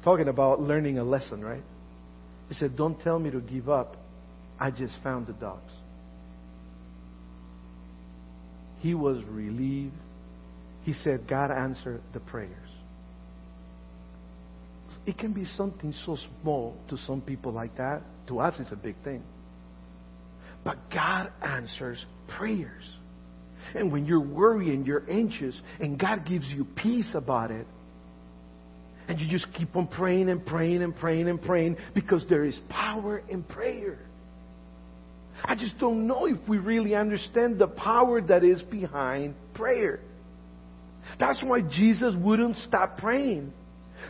[0.04, 1.64] Talking about learning a lesson, right?
[2.50, 3.98] He said, Don't tell me to give up.
[4.60, 5.72] I just found the dogs.
[8.80, 9.96] He was relieved.
[10.84, 12.52] He said, God answered the prayers.
[15.06, 18.02] It can be something so small to some people like that.
[18.28, 19.22] To us, it's a big thing.
[20.64, 22.04] But God answers
[22.38, 22.84] prayers.
[23.76, 27.68] And when you're worrying, you're anxious, and God gives you peace about it,
[29.08, 32.58] and you just keep on praying and praying and praying and praying because there is
[32.70, 34.00] power in prayer.
[35.44, 40.00] I just don't know if we really understand the power that is behind prayer.
[41.20, 43.52] That's why Jesus wouldn't stop praying.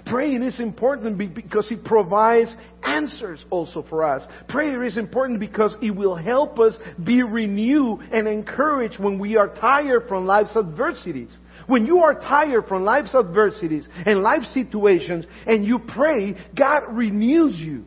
[0.06, 2.53] Praying is important because it provides
[2.84, 4.23] answers also for us.
[4.49, 9.53] Prayer is important because it will help us be renewed and encouraged when we are
[9.56, 11.36] tired from life's adversities.
[11.67, 17.56] When you are tired from life's adversities and life situations and you pray, God renews
[17.58, 17.86] you.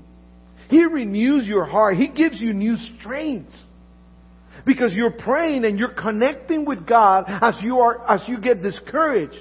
[0.68, 1.96] He renews your heart.
[1.96, 3.52] He gives you new strength.
[4.64, 9.36] Because you're praying and you're connecting with God as you are, as you get discouraged.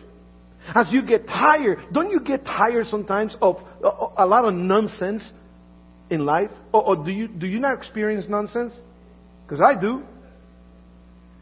[0.73, 1.80] As you get tired.
[1.91, 5.30] Don't you get tired sometimes of uh, a lot of nonsense
[6.10, 6.49] in life?
[6.71, 8.73] Or, or do you, do you not experience nonsense?
[9.45, 10.04] Because I do.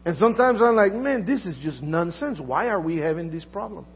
[0.04, 2.38] And sometimes I'm like, man, this is just nonsense.
[2.38, 3.86] Why are we having this problem?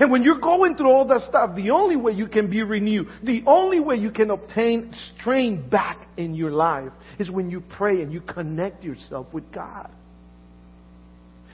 [0.00, 3.06] And when you're going through all that stuff, the only way you can be renewed,
[3.22, 8.02] the only way you can obtain strength back in your life is when you pray
[8.02, 9.90] and you connect yourself with God.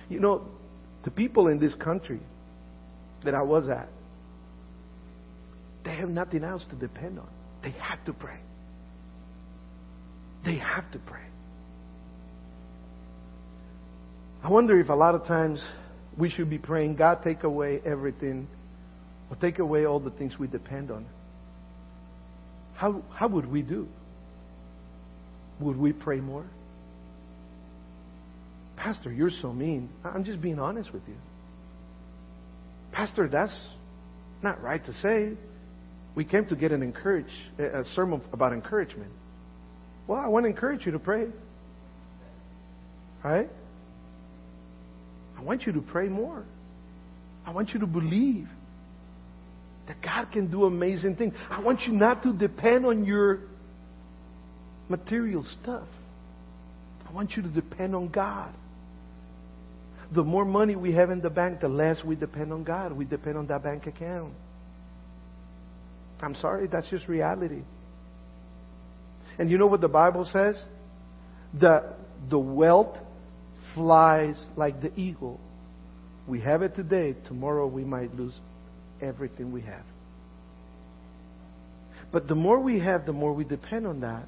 [0.08, 0.46] You know,
[1.04, 2.20] the people in this country
[3.24, 3.88] that I was at,
[5.84, 7.28] they have nothing else to depend on.
[7.62, 8.38] They have to pray.
[10.44, 11.20] They have to pray.
[14.42, 15.62] I wonder if a lot of times
[16.18, 18.48] we should be praying, God, take away everything,
[19.30, 21.06] or take away all the things we depend on.
[22.74, 23.86] How, how would we do?
[25.60, 26.44] Would we pray more?
[28.76, 29.88] Pastor, you're so mean.
[30.04, 31.14] I'm just being honest with you.
[33.02, 33.58] Pastor, that's
[34.44, 35.32] not right to say.
[36.14, 37.26] We came to get an encourage,
[37.58, 39.10] a sermon about encouragement.
[40.06, 41.26] Well, I want to encourage you to pray.
[43.24, 43.50] Right?
[45.36, 46.44] I want you to pray more.
[47.44, 48.46] I want you to believe
[49.88, 51.34] that God can do amazing things.
[51.50, 53.40] I want you not to depend on your
[54.88, 55.88] material stuff.
[57.08, 58.54] I I want you to depend on God.
[60.14, 62.92] The more money we have in the bank, the less we depend on God.
[62.92, 64.34] We depend on that bank account.
[66.20, 67.62] I'm sorry, that's just reality.
[69.38, 70.56] And you know what the Bible says?
[71.58, 71.94] The,
[72.28, 72.96] the wealth
[73.74, 75.40] flies like the eagle.
[76.28, 78.38] We have it today, tomorrow we might lose
[79.00, 79.84] everything we have.
[82.12, 84.26] But the more we have, the more we depend on that.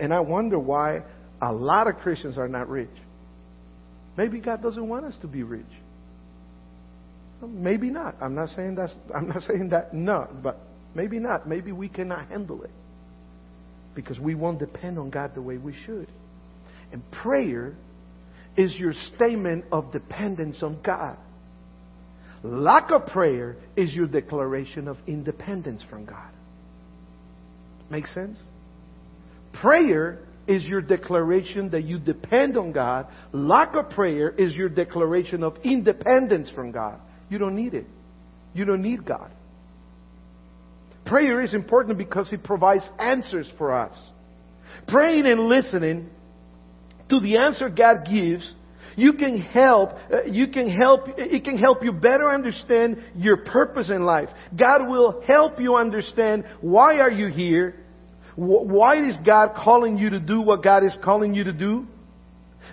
[0.00, 1.04] And I wonder why
[1.40, 2.90] a lot of Christians are not rich.
[4.16, 5.64] Maybe God doesn't want us to be rich.
[7.46, 8.16] Maybe not.
[8.20, 10.58] I'm not saying that's I'm not saying that no, but
[10.94, 11.46] maybe not.
[11.48, 12.70] Maybe we cannot handle it.
[13.94, 16.08] Because we won't depend on God the way we should.
[16.92, 17.74] And prayer
[18.56, 21.18] is your statement of dependence on God.
[22.42, 26.30] Lack of prayer is your declaration of independence from God.
[27.90, 28.38] Make sense?
[29.60, 33.06] Prayer is your declaration that you depend on God.
[33.32, 37.00] Lack of prayer is your declaration of independence from God.
[37.28, 37.86] You don't need it.
[38.54, 39.30] You don't need God.
[41.04, 43.96] Prayer is important because it provides answers for us.
[44.88, 46.10] Praying and listening
[47.08, 48.48] to the answer God gives,
[48.96, 53.88] you can help, uh, you can help, it can help you better understand your purpose
[53.88, 54.28] in life.
[54.58, 57.76] God will help you understand why are you here?
[58.36, 61.86] Why is God calling you to do what God is calling you to do?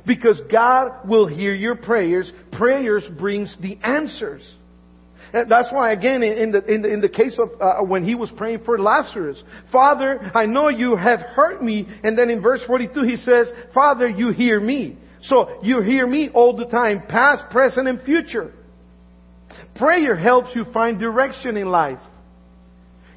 [0.06, 2.30] Because God will hear your prayers.
[2.52, 4.42] Prayers brings the answers.
[5.32, 8.14] And that's why, again, in the, in the, in the case of uh, when he
[8.14, 9.42] was praying for Lazarus,
[9.72, 11.88] Father, I know you have hurt me.
[12.04, 14.98] And then in verse 42 he says, Father, you hear me.
[15.24, 18.54] So you hear me all the time, past, present, and future.
[19.76, 22.00] Prayer helps you find direction in life.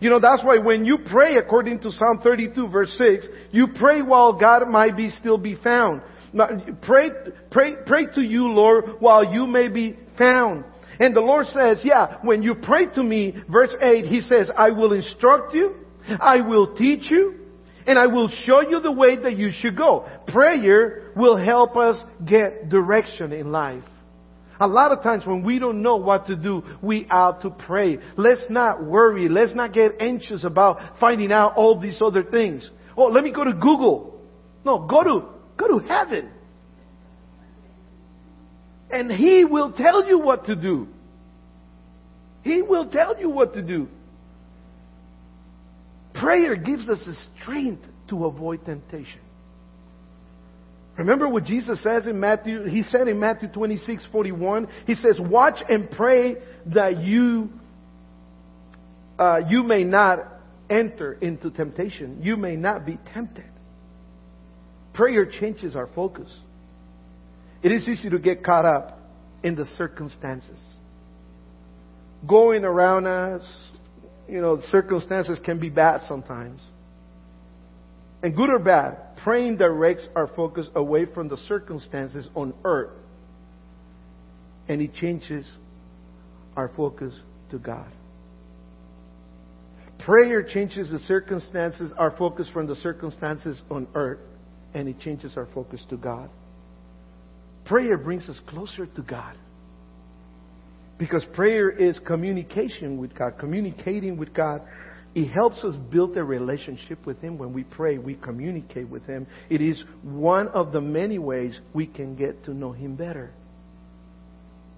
[0.00, 4.02] You know, that's why when you pray according to Psalm 32 verse 6, you pray
[4.02, 6.02] while God might be still be found.
[6.82, 7.10] Pray,
[7.50, 10.64] pray, pray to you, Lord, while you may be found.
[10.98, 14.70] And the Lord says, yeah, when you pray to me, verse 8, He says, I
[14.70, 15.76] will instruct you,
[16.20, 17.34] I will teach you,
[17.86, 20.06] and I will show you the way that you should go.
[20.28, 23.84] Prayer will help us get direction in life.
[24.58, 27.98] A lot of times when we don't know what to do, we ought to pray.
[28.16, 29.28] Let's not worry.
[29.28, 32.68] Let's not get anxious about finding out all these other things.
[32.96, 34.20] Oh, let me go to Google.
[34.64, 35.26] No, go to,
[35.58, 36.30] go to heaven.
[38.90, 40.88] And He will tell you what to do.
[42.42, 43.88] He will tell you what to do.
[46.14, 49.20] Prayer gives us the strength to avoid temptation.
[50.98, 55.62] Remember what Jesus says in Matthew, he said in Matthew 26, 41, he says, watch
[55.68, 56.36] and pray
[56.74, 57.50] that you,
[59.18, 60.20] uh, you may not
[60.70, 62.20] enter into temptation.
[62.22, 63.44] You may not be tempted.
[64.94, 66.34] Prayer changes our focus.
[67.62, 68.98] It is easy to get caught up
[69.42, 70.58] in the circumstances.
[72.26, 73.42] Going around us,
[74.28, 76.62] you know, circumstances can be bad sometimes.
[78.22, 78.96] And good or bad,
[79.26, 82.92] praying directs our focus away from the circumstances on earth.
[84.68, 85.44] And it changes
[86.56, 87.12] our focus
[87.50, 87.90] to God.
[89.98, 94.20] Prayer changes the circumstances, our focus from the circumstances on earth,
[94.74, 96.30] and it changes our focus to God.
[97.64, 99.34] Prayer brings us closer to God.
[100.98, 104.62] Because prayer is communication with God, communicating with God
[105.16, 109.26] it helps us build a relationship with Him when we pray, we communicate with Him.
[109.48, 113.32] It is one of the many ways we can get to know Him better.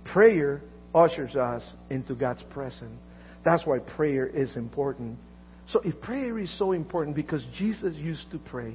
[0.04, 0.62] Prayer
[0.94, 3.00] ushers us into God's presence.
[3.44, 5.18] That's why prayer is important.
[5.70, 8.74] So if prayer is so important because Jesus used to pray,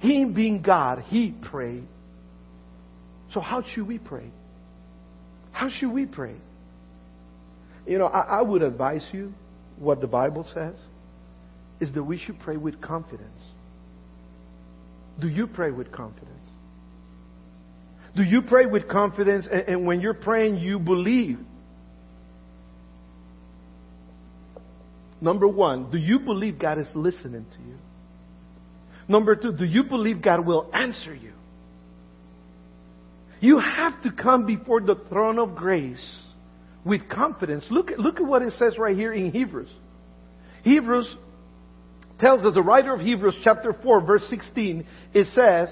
[0.00, 1.88] He being God, He prayed.
[3.32, 4.30] So how should we pray?
[5.52, 6.36] How should we pray?
[7.86, 9.32] You know, I, I would advise you
[9.78, 10.74] what the Bible says
[11.80, 13.40] is that we should pray with confidence.
[15.20, 16.32] Do you pray with confidence?
[18.14, 21.38] Do you pray with confidence and, and when you're praying, you believe?
[25.20, 27.76] Number one, do you believe God is listening to you?
[29.08, 31.32] Number two, do you believe God will answer you?
[33.40, 36.25] You have to come before the throne of grace
[36.86, 37.64] with confidence.
[37.68, 39.70] Look look at what it says right here in Hebrews.
[40.62, 41.16] Hebrews
[42.20, 45.68] tells us, the writer of Hebrews chapter 4 verse 16, it says,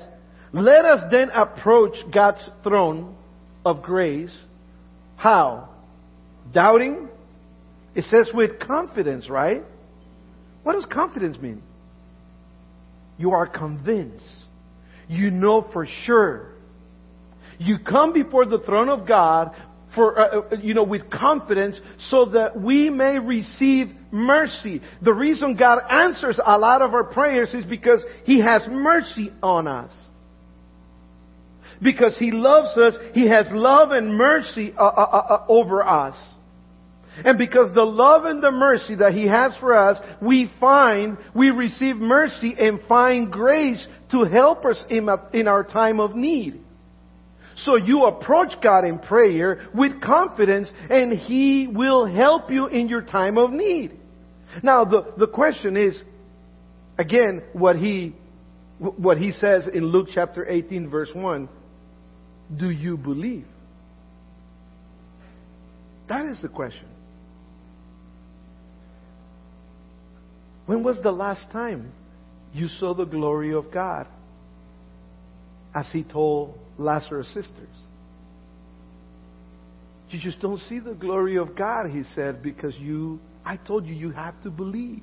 [0.53, 3.17] let us then approach God's throne
[3.65, 4.37] of grace.
[5.17, 5.71] How?
[6.53, 7.09] Doubting?
[7.95, 9.63] It says with confidence, right?
[10.63, 11.63] What does confidence mean?
[13.17, 14.25] You are convinced.
[15.09, 16.51] you know for sure.
[17.59, 19.55] You come before the throne of God
[19.95, 24.81] for, uh, uh, you know, with confidence so that we may receive mercy.
[25.03, 29.67] The reason God answers a lot of our prayers is because He has mercy on
[29.67, 29.93] us.
[31.83, 36.17] Because He loves us, He has love and mercy uh, uh, uh, uh over us.
[37.25, 41.51] And because the love and the mercy that He has for us, we find, we
[41.51, 46.64] receive mercy and find grace to help us in, in our time of need.
[47.57, 53.03] So you approach God in prayer with confidence and He will help you in your
[53.03, 53.99] time of need.
[54.63, 55.97] Now the, the question is,
[56.99, 58.15] again, what He,
[58.79, 61.49] what He says in Luke chapter 18 verse 1,
[62.57, 63.47] do you believe?
[66.09, 66.89] That is the question.
[70.67, 71.93] When was the last time
[72.53, 74.07] you saw the glory of God?
[75.75, 77.69] As he told Lazarus' sisters.
[80.11, 83.95] You just don't see the glory of God, he said, because you, I told you,
[83.95, 85.03] you have to believe.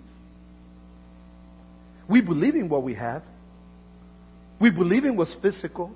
[2.09, 3.24] We believe in what we have.
[4.59, 5.91] We believe in what's physical.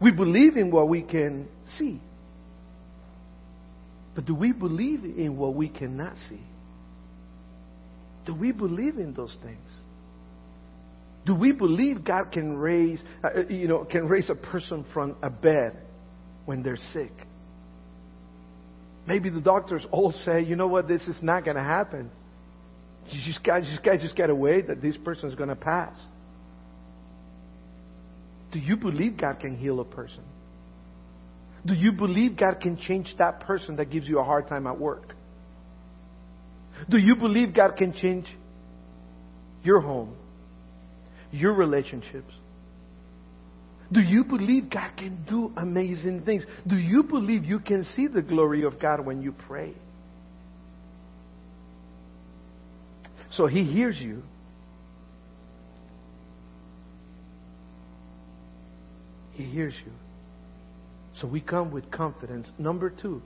[0.00, 1.48] We believe in what we can
[1.78, 2.00] see.
[4.14, 6.42] But do we believe in what we cannot see?
[8.26, 9.68] Do we believe in those things?
[11.24, 15.16] Do we believe God can raise, uh, uh, you know, can raise a person from
[15.22, 15.76] a bed
[16.46, 17.12] when they're sick?
[19.06, 22.10] Maybe the doctors all say, you know what, this is not going to happen.
[23.06, 25.98] You just got, just got, just to wait that this person is going to pass.
[28.52, 30.22] Do you believe God can heal a person?
[31.64, 34.78] Do you believe God can change that person that gives you a hard time at
[34.78, 35.14] work?
[36.88, 38.26] Do you believe God can change
[39.62, 40.16] your home,
[41.32, 42.32] your relationships?
[43.90, 46.44] Do you believe God can do amazing things?
[46.66, 49.74] Do you believe you can see the glory of God when you pray?
[53.32, 54.22] So He hears you.
[59.32, 59.92] He hears you.
[61.20, 62.48] So we come with confidence.
[62.58, 63.20] Number two,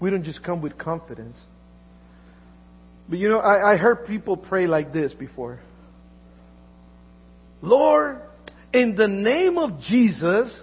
[0.00, 1.36] we don't just come with confidence.
[3.08, 5.60] But you know, I, I heard people pray like this before.
[7.64, 8.20] Lord,
[8.72, 10.54] in the name of Jesus,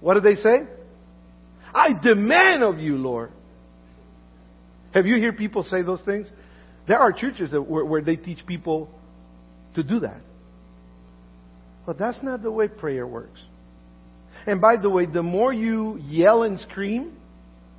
[0.00, 0.62] what do they say?
[1.74, 3.32] I demand of you, Lord.
[4.92, 6.28] Have you heard people say those things?
[6.86, 8.88] There are churches that, where, where they teach people
[9.74, 10.20] to do that.
[11.84, 13.40] But that's not the way prayer works.
[14.46, 17.16] And by the way, the more you yell and scream,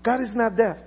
[0.04, 0.78] God is not deaf.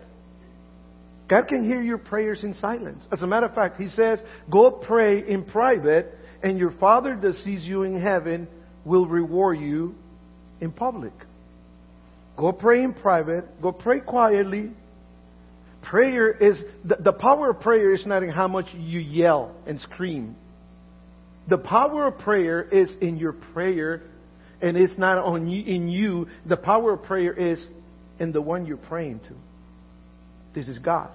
[1.28, 3.04] God can hear your prayers in silence.
[3.10, 4.18] As a matter of fact, He says,
[4.50, 8.48] go pray in private, and your Father that sees you in heaven
[8.84, 9.94] will reward you
[10.60, 11.12] in public.
[12.36, 13.60] Go pray in private.
[13.60, 14.70] Go pray quietly.
[15.82, 19.80] Prayer is, the, the power of prayer is not in how much you yell and
[19.80, 20.36] scream.
[21.48, 24.02] The power of prayer is in your prayer,
[24.60, 26.28] and it's not on you, in you.
[26.46, 27.64] The power of prayer is
[28.20, 29.34] in the one you're praying to.
[30.54, 31.10] This is God.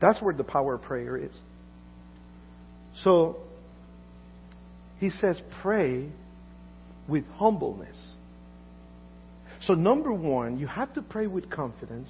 [0.00, 1.32] That's where the power of prayer is.
[3.04, 3.36] So,
[5.02, 6.08] he says, pray
[7.08, 8.00] with humbleness.
[9.62, 12.08] So, number one, you have to pray with confidence,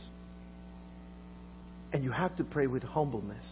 [1.90, 3.46] and you have to pray with humbleness.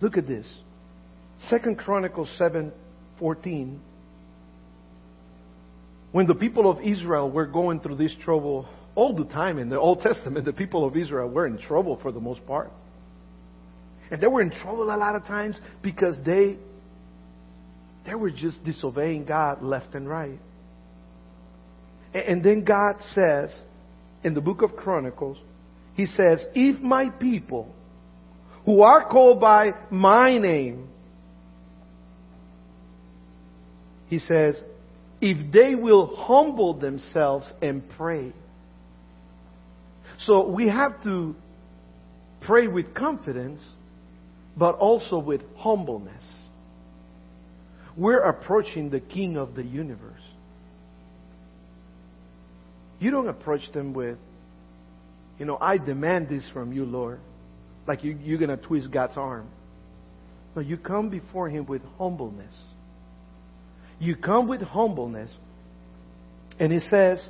[0.00, 0.50] Look at this.
[1.50, 2.72] Second Chronicles 7
[3.18, 3.78] 14.
[6.12, 9.78] When the people of Israel were going through this trouble all the time in the
[9.78, 12.72] Old Testament, the people of Israel were in trouble for the most part.
[14.10, 16.56] And they were in trouble a lot of times because they
[18.04, 20.38] they were just disobeying God left and right.
[22.14, 23.54] And then God says
[24.22, 25.38] in the book of Chronicles,
[25.94, 27.74] He says, If my people
[28.64, 30.88] who are called by my name,
[34.08, 34.56] He says,
[35.20, 38.32] if they will humble themselves and pray
[40.26, 41.34] so we have to
[42.42, 43.60] pray with confidence,
[44.56, 46.22] but also with humbleness.
[47.96, 50.20] We're approaching the King of the universe.
[52.98, 54.16] You don't approach them with,
[55.38, 57.20] you know, I demand this from you, Lord.
[57.86, 59.48] Like you, you're going to twist God's arm.
[60.54, 62.54] No, you come before Him with humbleness.
[63.98, 65.34] You come with humbleness.
[66.58, 67.26] And He says,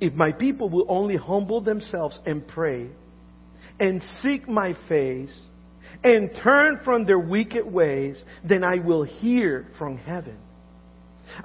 [0.00, 2.88] if my people will only humble themselves and pray
[3.80, 5.32] and seek my face
[6.02, 10.38] and turn from their wicked ways, then I will hear from heaven.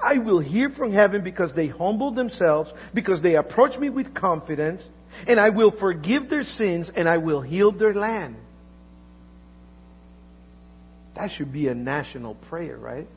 [0.02, 4.82] I will hear from heaven because they humble themselves, because they approach me with confidence,
[5.28, 8.36] and I will forgive their sins and I will heal their land.
[11.16, 13.08] That should be a national prayer, right?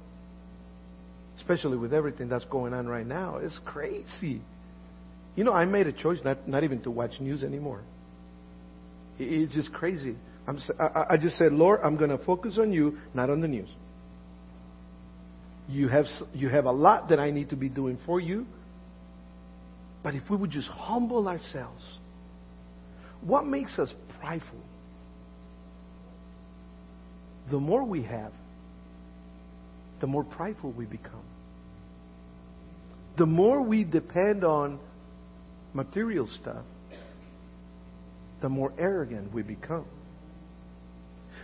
[1.39, 3.37] Especially with everything that's going on right now.
[3.37, 4.43] It's crazy.
[5.35, 7.83] You know, I made a choice not, not even to watch news anymore.
[9.18, 10.16] It's just crazy.
[10.47, 13.68] I'm, I just said, Lord, I'm going to focus on you, not on the news.
[15.68, 18.47] You have, you have a lot that I need to be doing for you.
[20.05, 21.82] But if we would just humble ourselves,
[23.22, 24.61] what makes us prideful?
[27.51, 28.32] The more we have,
[30.01, 31.24] the more prideful we become.
[33.18, 34.78] The more we depend on
[35.74, 36.64] material stuff,
[38.42, 39.86] the more arrogant we become.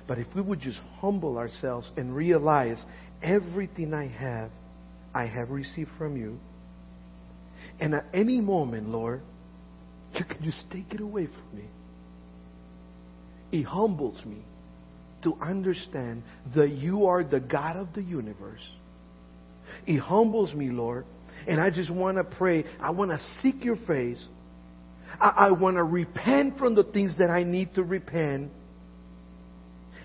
[0.06, 2.82] But if we would just humble ourselves and realize
[3.22, 4.50] everything I have,
[5.14, 6.38] I have received from you.
[7.80, 9.22] And at any moment, Lord,
[10.14, 11.64] you can just take it away from me.
[13.52, 14.42] It humbles me
[15.22, 16.22] to understand
[16.54, 18.62] that you are the God of the universe.
[19.86, 21.06] It humbles me, Lord.
[21.46, 22.64] And I just want to pray.
[22.80, 24.22] I want to seek your face.
[25.20, 28.50] I, I want to repent from the things that I need to repent.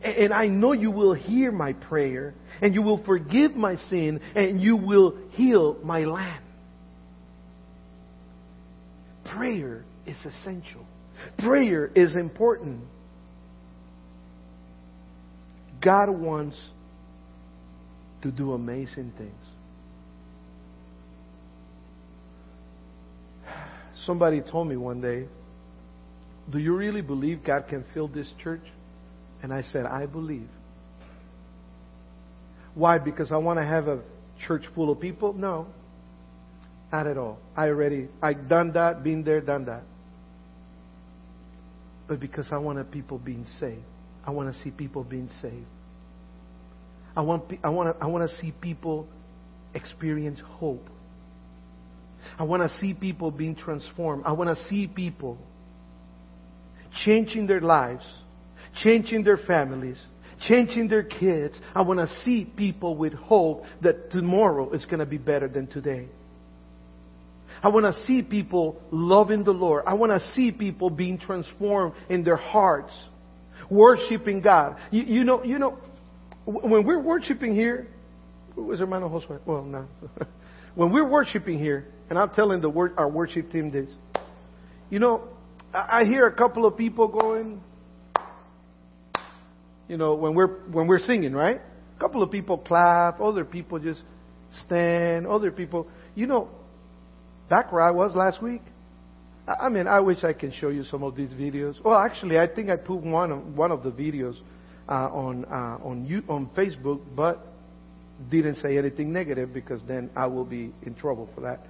[0.03, 4.61] And I know you will hear my prayer, and you will forgive my sin, and
[4.61, 6.43] you will heal my land.
[9.25, 10.85] Prayer is essential.
[11.39, 12.81] Prayer is important.
[15.83, 16.57] God wants
[18.21, 19.33] to do amazing things.
[24.05, 25.27] Somebody told me one day,
[26.49, 28.63] Do you really believe God can fill this church?
[29.41, 30.49] And I said, I believe.
[32.73, 32.97] Why?
[32.97, 34.01] Because I want to have a
[34.47, 35.33] church full of people?
[35.33, 35.67] No.
[36.91, 37.39] Not at all.
[37.55, 39.83] I already, I've done that, been there, done that.
[42.07, 43.83] But because I want people being saved.
[44.25, 45.65] I want to see people being saved.
[47.15, 49.07] I want, I want, to, I want to see people
[49.73, 50.85] experience hope.
[52.37, 54.23] I want to see people being transformed.
[54.25, 55.37] I want to see people
[57.05, 58.05] changing their lives,
[58.75, 59.97] changing their families,
[60.47, 61.59] changing their kids.
[61.73, 65.67] I want to see people with hope that tomorrow is going to be better than
[65.67, 66.07] today.
[67.63, 69.83] I want to see people loving the Lord.
[69.87, 72.93] I want to see people being transformed in their hearts,
[73.69, 74.77] worshiping God.
[74.91, 75.77] You, you know, you know,
[76.45, 77.87] when we're worshiping here,
[78.55, 79.39] was hermano Josue?
[79.45, 79.87] Well, no.
[80.75, 83.89] when we're worshiping here, and I'm telling the word, our worship team this,
[84.89, 85.27] you know,
[85.73, 87.61] I hear a couple of people going,
[89.87, 91.61] you know, when we're when we're singing, right?
[91.95, 94.01] A couple of people clap, other people just
[94.65, 96.49] stand, other people, you know,
[97.49, 98.61] back where I was last week.
[99.47, 101.81] I mean, I wish I can show you some of these videos.
[101.83, 104.35] Well, actually, I think I put one of, one of the videos
[104.89, 107.47] uh, on uh, on you, on Facebook, but
[108.29, 111.65] didn't say anything negative because then I will be in trouble for that.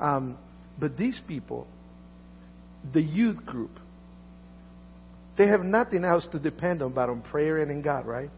[0.00, 0.36] Um,
[0.78, 1.66] but these people,
[2.92, 3.78] the youth group,
[5.36, 8.30] they have nothing else to depend on but on prayer and in God, right?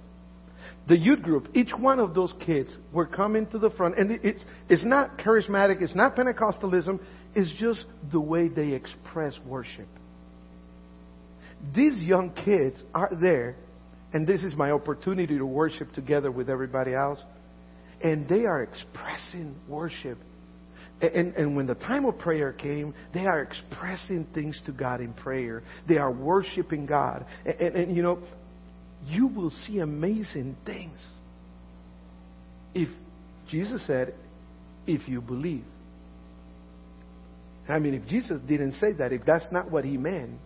[0.89, 4.43] The youth group, each one of those kids were coming to the front, and it's,
[4.69, 7.01] it's not charismatic, it's not Pentecostalism,
[7.35, 9.89] it's just the way they express worship.
[11.75, 13.57] These young kids are there,
[14.13, 17.19] and this is my opportunity to worship together with everybody else,
[18.03, 20.19] and they are expressing worship
[21.01, 25.13] and, and when the time of prayer came, they are expressing things to God in
[25.13, 25.63] prayer.
[25.87, 27.27] They are worshiping God.
[27.45, 28.19] And, and, and you know,
[29.07, 30.99] you will see amazing things.
[32.75, 32.89] If
[33.51, 34.15] Jesus said,
[34.87, 35.65] if you believe.
[37.69, 40.39] I mean, if Jesus didn't say that, if that's not what he meant,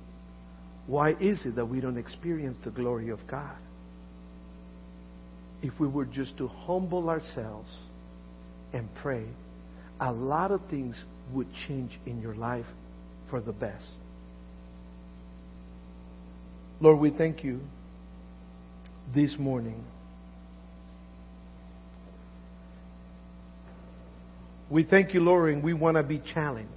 [0.86, 3.56] why is it that we don't experience the glory of God?
[5.62, 7.70] If we were just to humble ourselves
[8.72, 9.26] and pray
[10.00, 10.96] a lot of things
[11.32, 12.66] would change in your life
[13.28, 13.86] for the best.
[16.80, 17.60] Lord, we thank you
[19.14, 19.84] this morning.
[24.70, 26.70] We thank you, Lord, and we want to be challenged.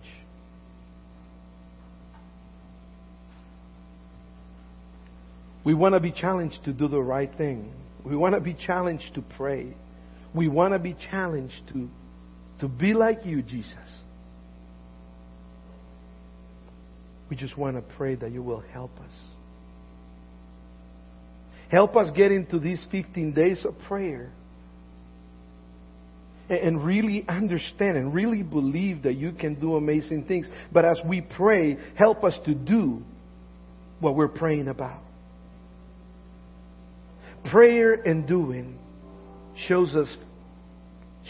[5.64, 7.72] We want to be challenged to do the right thing.
[8.04, 9.74] We want to be challenged to pray.
[10.36, 11.88] We want to be challenged to
[12.60, 13.78] to be like you, Jesus.
[17.30, 19.12] We just want to pray that you will help us.
[21.70, 24.32] Help us get into these 15 days of prayer
[26.50, 30.46] and really understand and really believe that you can do amazing things.
[30.72, 33.02] But as we pray, help us to do
[34.00, 35.02] what we're praying about.
[37.50, 38.78] Prayer and doing
[39.68, 40.16] shows us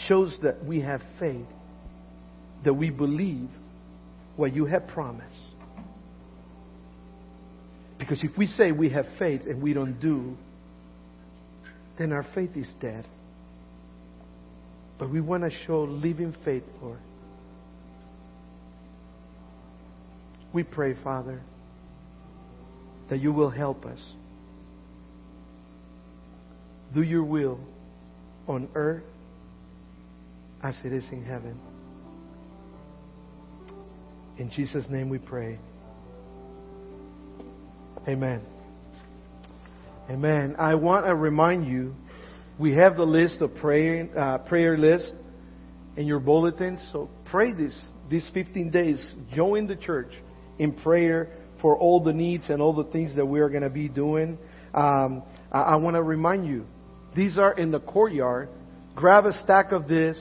[0.08, 1.46] shows that we have faith,
[2.64, 3.48] that we believe
[4.36, 5.34] what you have promised.
[7.98, 10.36] Because if we say we have faith and we don't do,
[11.98, 13.06] then our faith is dead.
[14.98, 16.98] But we want to show living faith, Lord.
[20.52, 21.40] We pray, Father,
[23.10, 23.98] that you will help us
[26.94, 27.58] do your will
[28.46, 29.02] on earth
[30.64, 31.60] as it is in heaven.
[34.38, 35.58] In Jesus' name we pray.
[38.08, 38.42] Amen.
[40.10, 40.56] Amen.
[40.58, 41.94] I want to remind you
[42.58, 45.12] we have the list of prayer, uh, prayer list
[45.96, 46.78] in your bulletin.
[46.92, 47.78] So pray this,
[48.10, 49.14] these 15 days.
[49.34, 50.12] Join the church
[50.58, 53.70] in prayer for all the needs and all the things that we are going to
[53.70, 54.38] be doing.
[54.72, 56.64] Um, I, I want to remind you,
[57.14, 58.48] these are in the courtyard.
[58.94, 60.18] Grab a stack of this,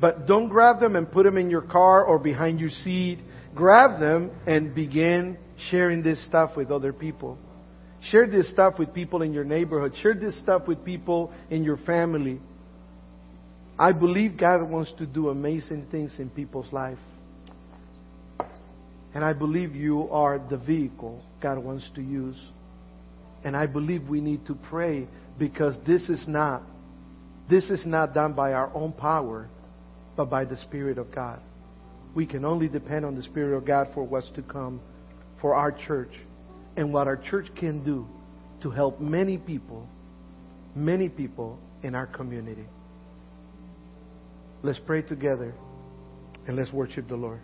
[0.00, 3.18] but don't grab them and put them in your car or behind your seat.
[3.54, 5.38] Grab them and begin
[5.70, 7.38] sharing this stuff with other people.
[8.10, 9.94] Share this stuff with people in your neighborhood.
[10.02, 12.40] Share this stuff with people in your family.
[13.78, 16.98] I believe God wants to do amazing things in people's life.
[19.14, 22.36] And I believe you are the vehicle God wants to use.
[23.44, 26.62] And I believe we need to pray because this is not
[27.48, 29.48] this is not done by our own power,
[30.16, 31.40] but by the Spirit of God.
[32.14, 34.80] We can only depend on the Spirit of God for what's to come
[35.40, 36.12] for our church
[36.76, 38.06] and what our church can do
[38.62, 39.86] to help many people,
[40.74, 42.64] many people in our community.
[44.62, 45.54] Let's pray together
[46.46, 47.40] and let's worship the Lord.